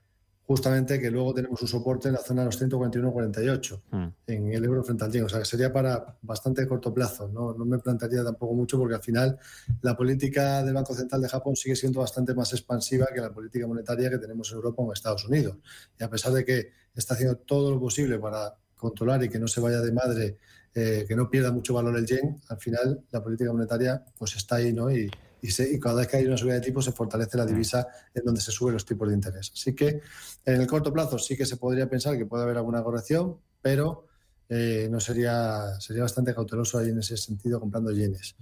justamente 0.47 0.99
que 1.01 1.11
luego 1.11 1.33
tenemos 1.33 1.63
un 1.63 1.69
soporte 1.69 2.09
en 2.09 2.15
la 2.15 2.21
zona 2.21 2.43
de 2.43 2.47
los 2.47 2.61
141-48 2.61 3.81
hmm. 3.91 4.07
en 4.27 4.53
el 4.53 4.65
euro 4.65 4.83
frente 4.83 5.05
al 5.05 5.13
yen. 5.13 5.25
O 5.25 5.29
sea, 5.29 5.39
que 5.39 5.45
sería 5.45 5.73
para 5.73 6.17
bastante 6.23 6.67
corto 6.67 6.93
plazo. 6.93 7.29
¿no? 7.29 7.55
no 7.55 7.65
me 7.65 7.79
plantearía 7.79 8.25
tampoco 8.25 8.55
mucho 8.55 8.79
porque 8.79 8.97
al 8.97 9.03
final 9.03 9.39
la 9.83 9.97
política 9.97 10.63
del 10.63 10.75
Banco 10.75 10.95
Central 10.95 11.23
de 11.23 11.29
Japón 11.29 11.57
sigue 11.57 11.77
siendo 11.77 12.01
bastante 12.01 12.35
más 12.35 12.53
expansiva 12.53 13.07
que 13.15 13.21
la 13.21 13.33
política 13.33 13.67
monetaria 13.67 14.11
que 14.11 14.19
tenemos 14.19 14.51
en 14.51 14.57
Europa 14.57 14.83
o 14.83 14.87
en 14.87 14.93
Estados 14.93 15.25
Unidos. 15.27 15.57
Y 15.99 16.05
a 16.05 16.11
pesar 16.11 16.33
de 16.33 16.45
que 16.45 16.71
está 16.95 17.15
haciendo 17.15 17.37
todo 17.37 17.71
lo 17.71 17.81
posible 17.81 18.19
para 18.19 18.55
controlar 18.77 19.23
y 19.23 19.29
que 19.29 19.39
no 19.39 19.47
se 19.47 19.61
vaya 19.61 19.81
de 19.81 19.93
madre, 19.93 20.39
eh, 20.75 21.05
que 21.07 21.15
no 21.15 21.31
pierda 21.31 21.53
mucho 21.53 21.75
valor 21.75 21.97
el 21.97 22.07
yen, 22.07 22.41
al 22.49 22.59
final 22.59 23.05
la 23.11 23.23
política 23.23 23.53
monetaria 23.53 24.05
pues 24.19 24.35
está 24.37 24.57
ahí, 24.57 24.73
¿no? 24.73 24.91
Y, 24.91 25.09
y, 25.43 25.81
cada 25.81 25.97
vez 25.97 26.09
que 26.09 26.17
hay 26.19 26.27
una 26.27 26.37
subida 26.37 26.55
de 26.55 26.61
tipos 26.61 26.85
se 26.85 26.93
fortalece 26.93 27.37
la 27.37 27.45
mm. 27.45 27.49
divisa 27.49 27.87
en 28.15 28.25
donde 28.25 28.41
se 28.41 28.53
suben 28.53 28.75
los 28.75 28.85
tipos 28.85 29.09
de 29.09 29.15
interés. 29.15 29.51
Así 29.53 29.75
que 29.75 30.01
en 30.45 30.61
el 30.61 30.67
corto 30.67 30.93
plazo 30.93 31.19
sí 31.19 31.37
que 31.37 31.45
se 31.45 31.57
podría 31.57 31.89
pensar 31.89 32.17
que 32.17 32.27
puede 32.27 32.45
haber 32.45 32.57
alguna 32.57 32.83
corrección, 32.83 33.37
pero 33.61 34.07
eh, 34.49 34.89
no 34.91 35.01
sería, 35.01 35.81
sería 35.81 36.03
bastante 36.03 36.35
cauteloso 36.35 36.79
ahí 36.79 36.91
en 36.91 37.01
ese 37.01 37.17
sentido 37.17 37.59
comprando 37.59 37.91
yenes. 37.91 38.37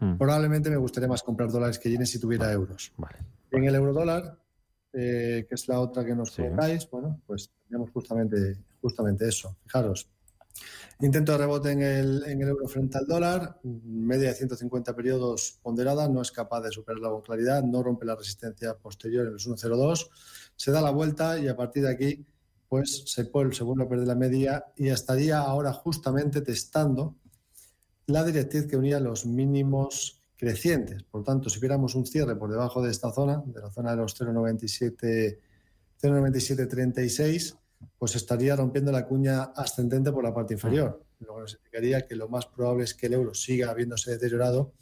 Mm. 0.00 0.16
Probablemente 0.16 0.70
me 0.70 0.76
gustaría 0.76 1.08
más 1.08 1.22
comprar 1.22 1.50
dólares 1.50 1.78
que 1.78 1.90
yenes 1.90 2.10
si 2.10 2.18
tuviera 2.18 2.50
euros. 2.52 2.92
En 3.50 3.64
el 3.64 3.74
euro 3.74 3.92
dólar, 3.92 4.36
eh, 4.92 5.46
que 5.48 5.54
es 5.54 5.68
la 5.68 5.80
otra 5.80 6.04
que 6.04 6.14
nos 6.14 6.32
sí. 6.32 6.42
bueno, 6.90 7.20
pues 7.26 7.50
tenemos 7.68 7.90
justamente, 7.90 8.56
justamente 8.80 9.28
eso. 9.28 9.56
Fijaros, 9.64 10.08
Intento 11.00 11.32
de 11.32 11.38
rebote 11.38 11.72
en 11.72 11.82
el, 11.82 12.24
en 12.26 12.40
el, 12.40 12.48
euro 12.48 12.68
frente 12.68 12.98
al 12.98 13.06
dólar, 13.06 13.58
media 13.62 14.28
de 14.28 14.34
150 14.34 14.94
periodos 14.94 15.58
ponderada, 15.62 16.08
no 16.08 16.22
es 16.22 16.30
capaz 16.30 16.60
de 16.62 16.70
superarla 16.70 17.10
con 17.10 17.22
claridad, 17.22 17.62
no 17.64 17.82
rompe 17.82 18.06
la 18.06 18.14
resistencia 18.14 18.74
posterior 18.74 19.26
en 19.26 19.32
los 19.32 19.48
1.02, 19.48 20.08
se 20.54 20.70
da 20.70 20.80
la 20.80 20.90
vuelta 20.90 21.38
y 21.38 21.48
a 21.48 21.56
partir 21.56 21.82
de 21.82 21.90
aquí 21.90 22.26
pues 22.68 23.02
se, 23.06 23.24
puede, 23.26 23.52
se 23.52 23.64
vuelve 23.64 23.84
a 23.84 23.88
perder 23.88 24.06
la 24.06 24.14
media 24.14 24.64
y 24.76 24.88
estaría 24.88 25.40
ahora 25.40 25.72
justamente 25.72 26.40
testando 26.40 27.16
la 28.06 28.24
directriz 28.24 28.66
que 28.66 28.76
unía 28.76 29.00
los 29.00 29.26
mínimos 29.26 30.22
crecientes. 30.36 31.02
Por 31.04 31.24
tanto, 31.24 31.50
si 31.50 31.60
viéramos 31.60 31.94
un 31.94 32.06
cierre 32.06 32.36
por 32.36 32.50
debajo 32.50 32.82
de 32.82 32.90
esta 32.90 33.12
zona, 33.12 33.42
de 33.46 33.60
la 33.60 33.70
zona 33.70 33.90
de 33.92 33.96
los 33.96 34.20
0,97 34.20 35.38
0,9736, 36.04 37.56
pues 37.98 38.16
estaría 38.16 38.56
rompiendo 38.56 38.92
la 38.92 39.06
cuña 39.06 39.42
ascendente 39.56 40.12
por 40.12 40.24
la 40.24 40.34
parte 40.34 40.54
inferior, 40.54 41.02
lo 41.20 41.34
que 41.34 41.40
nos 41.40 41.50
significaría 41.52 42.06
que 42.06 42.16
lo 42.16 42.28
más 42.28 42.46
probable 42.46 42.84
es 42.84 42.94
que 42.94 43.06
el 43.06 43.14
euro 43.14 43.34
siga 43.34 43.70
habiéndose 43.70 44.10
deteriorado 44.10 44.72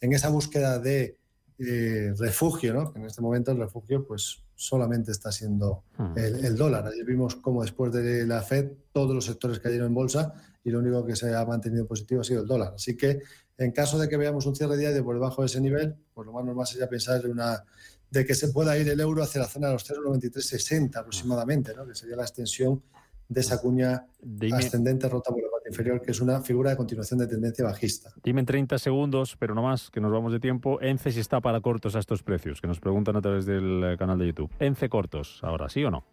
en 0.00 0.12
esa 0.12 0.28
búsqueda 0.28 0.78
de 0.78 1.16
eh, 1.58 2.12
refugio, 2.18 2.72
¿no? 2.74 2.92
en 2.94 3.04
este 3.04 3.20
momento 3.20 3.50
el 3.50 3.58
refugio 3.58 4.06
pues 4.06 4.44
solamente 4.54 5.10
está 5.12 5.32
siendo 5.32 5.84
Hmm. 5.96 6.16
el, 6.16 6.44
el 6.44 6.56
dólar. 6.56 6.86
Ayer 6.86 7.04
vimos 7.04 7.36
cómo 7.36 7.62
después 7.62 7.92
de 7.92 8.26
la 8.26 8.42
Fed 8.42 8.70
todos 8.92 9.14
los 9.14 9.24
sectores 9.24 9.58
cayeron 9.60 9.88
en 9.88 9.94
bolsa 9.94 10.32
y 10.64 10.70
lo 10.70 10.78
único 10.78 11.04
que 11.04 11.16
se 11.16 11.34
ha 11.34 11.44
mantenido 11.44 11.86
positivo 11.86 12.20
ha 12.20 12.24
sido 12.24 12.42
el 12.42 12.46
dólar. 12.46 12.72
Así 12.74 12.96
que 12.96 13.20
en 13.56 13.72
caso 13.72 13.98
de 13.98 14.08
que 14.08 14.16
veamos 14.16 14.46
un 14.46 14.54
cierre 14.54 14.76
diario 14.76 15.04
por 15.04 15.14
debajo 15.16 15.42
de 15.42 15.46
ese 15.46 15.60
nivel, 15.60 15.96
pues 16.14 16.26
lo 16.26 16.32
más 16.32 16.44
normal 16.44 16.66
sería 16.66 16.88
pensar 16.88 17.24
en 17.24 17.32
una 17.32 17.64
de 18.10 18.24
que 18.24 18.34
se 18.34 18.48
pueda 18.48 18.76
ir 18.78 18.88
el 18.88 19.00
euro 19.00 19.22
hacia 19.22 19.42
la 19.42 19.48
zona 19.48 19.68
de 19.68 19.74
los 19.74 19.90
0,9360 19.90 20.96
aproximadamente, 20.96 21.74
¿no? 21.74 21.86
que 21.86 21.94
sería 21.94 22.16
la 22.16 22.22
extensión 22.22 22.82
de 23.28 23.40
esa 23.40 23.60
cuña 23.60 24.06
Dime, 24.20 24.56
ascendente 24.56 25.08
rota 25.08 25.30
por 25.30 25.42
la 25.42 25.50
parte 25.50 25.68
inferior, 25.68 26.00
que 26.00 26.12
es 26.12 26.20
una 26.20 26.40
figura 26.40 26.70
de 26.70 26.76
continuación 26.76 27.18
de 27.18 27.26
tendencia 27.26 27.64
bajista. 27.64 28.10
dime 28.24 28.40
en 28.40 28.46
30 28.46 28.78
segundos, 28.78 29.36
pero 29.38 29.54
no 29.54 29.62
más, 29.62 29.90
que 29.90 30.00
nos 30.00 30.10
vamos 30.10 30.32
de 30.32 30.40
tiempo. 30.40 30.80
ENCE 30.80 31.12
si 31.12 31.20
está 31.20 31.40
para 31.40 31.60
cortos 31.60 31.94
a 31.94 31.98
estos 31.98 32.22
precios, 32.22 32.60
que 32.60 32.66
nos 32.66 32.80
preguntan 32.80 33.16
a 33.16 33.20
través 33.20 33.44
del 33.44 33.84
eh, 33.84 33.96
canal 33.98 34.18
de 34.18 34.28
YouTube. 34.28 34.50
ENCE 34.58 34.88
cortos, 34.88 35.40
ahora, 35.42 35.68
¿sí 35.68 35.84
o 35.84 35.90
no? 35.90 36.04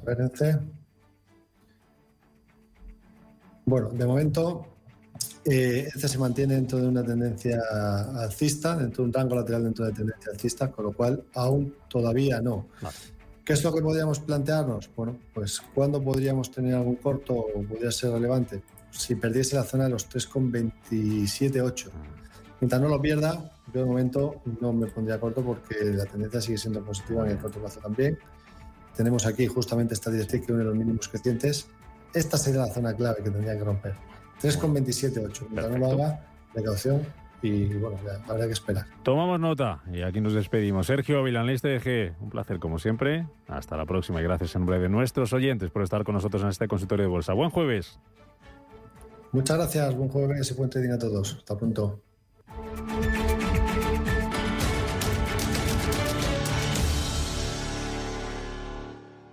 A 0.00 0.04
ver, 0.04 0.20
Ence. 0.20 0.58
Bueno, 3.64 3.90
de 3.90 4.04
momento, 4.04 4.66
eh, 5.44 5.88
este 5.92 6.08
se 6.08 6.18
mantiene 6.18 6.54
dentro 6.54 6.78
de 6.78 6.88
una 6.88 7.02
tendencia 7.02 7.60
alcista, 8.16 8.76
dentro 8.76 9.02
de 9.02 9.08
un 9.08 9.12
rango 9.12 9.34
lateral 9.34 9.64
dentro 9.64 9.84
de 9.84 9.92
tendencia 9.92 10.32
alcista, 10.32 10.70
con 10.70 10.84
lo 10.86 10.92
cual 10.92 11.24
aún 11.34 11.74
todavía 11.88 12.40
no. 12.40 12.68
Vale. 12.80 12.96
¿Qué 13.44 13.54
es 13.54 13.64
lo 13.64 13.74
que 13.74 13.82
podríamos 13.82 14.20
plantearnos? 14.20 14.88
Bueno, 14.94 15.18
pues 15.34 15.60
¿cuándo 15.74 16.00
podríamos 16.02 16.52
tener 16.52 16.76
algún 16.76 16.94
corto 16.96 17.34
o 17.34 17.62
podría 17.64 17.90
ser 17.90 18.12
relevante? 18.12 18.62
Si 18.92 19.16
perdiese 19.16 19.56
la 19.56 19.64
zona 19.64 19.84
de 19.84 19.90
los 19.90 20.06
3,278. 20.08 21.90
Mientras 22.60 22.80
no 22.80 22.88
lo 22.88 23.00
pierda, 23.00 23.52
yo 23.74 23.80
de 23.80 23.86
momento 23.86 24.42
no 24.60 24.72
me 24.72 24.86
pondría 24.86 25.18
corto 25.18 25.42
porque 25.42 25.74
la 25.82 26.04
tendencia 26.06 26.40
sigue 26.40 26.58
siendo 26.58 26.84
positiva 26.84 27.24
en 27.24 27.32
el 27.32 27.38
corto 27.38 27.58
plazo 27.58 27.80
también. 27.80 28.16
Tenemos 28.96 29.26
aquí 29.26 29.48
justamente 29.48 29.94
esta 29.94 30.10
directriz 30.10 30.46
que 30.46 30.52
une 30.52 30.62
los 30.62 30.76
mínimos 30.76 31.08
crecientes. 31.08 31.66
Esta 32.14 32.38
sería 32.38 32.60
la 32.60 32.72
zona 32.72 32.94
clave 32.94 33.24
que 33.24 33.30
tendría 33.30 33.58
que 33.58 33.64
romper. 33.64 34.11
3,278. 34.42 35.46
Mientras 35.50 35.70
no 35.70 35.78
lo 35.78 35.92
haga, 35.92 36.20
precaución 36.52 37.06
y 37.42 37.66
bueno, 37.74 37.98
ya 38.04 38.22
habrá 38.30 38.46
que 38.46 38.52
esperar. 38.52 38.86
Tomamos 39.02 39.40
nota 39.40 39.82
y 39.92 40.02
aquí 40.02 40.20
nos 40.20 40.34
despedimos. 40.34 40.86
Sergio 40.86 41.18
Ávila, 41.18 41.40
analista 41.40 41.68
de 41.68 41.80
G, 41.80 42.14
un 42.20 42.30
placer 42.30 42.58
como 42.58 42.78
siempre. 42.78 43.26
Hasta 43.48 43.76
la 43.76 43.86
próxima 43.86 44.20
y 44.20 44.24
gracias 44.24 44.54
en 44.54 44.60
nombre 44.60 44.78
de 44.78 44.88
nuestros 44.88 45.32
oyentes 45.32 45.70
por 45.70 45.82
estar 45.82 46.04
con 46.04 46.14
nosotros 46.14 46.42
en 46.42 46.48
este 46.48 46.68
consultorio 46.68 47.04
de 47.04 47.10
bolsa. 47.10 47.32
Buen 47.32 47.50
jueves. 47.50 47.98
Muchas 49.32 49.56
gracias, 49.56 49.96
buen 49.96 50.08
jueves 50.08 50.50
y 50.50 50.54
buen 50.54 50.70
trading 50.70 50.90
a 50.90 50.98
todos. 50.98 51.36
Hasta 51.38 51.56
pronto. 51.56 52.00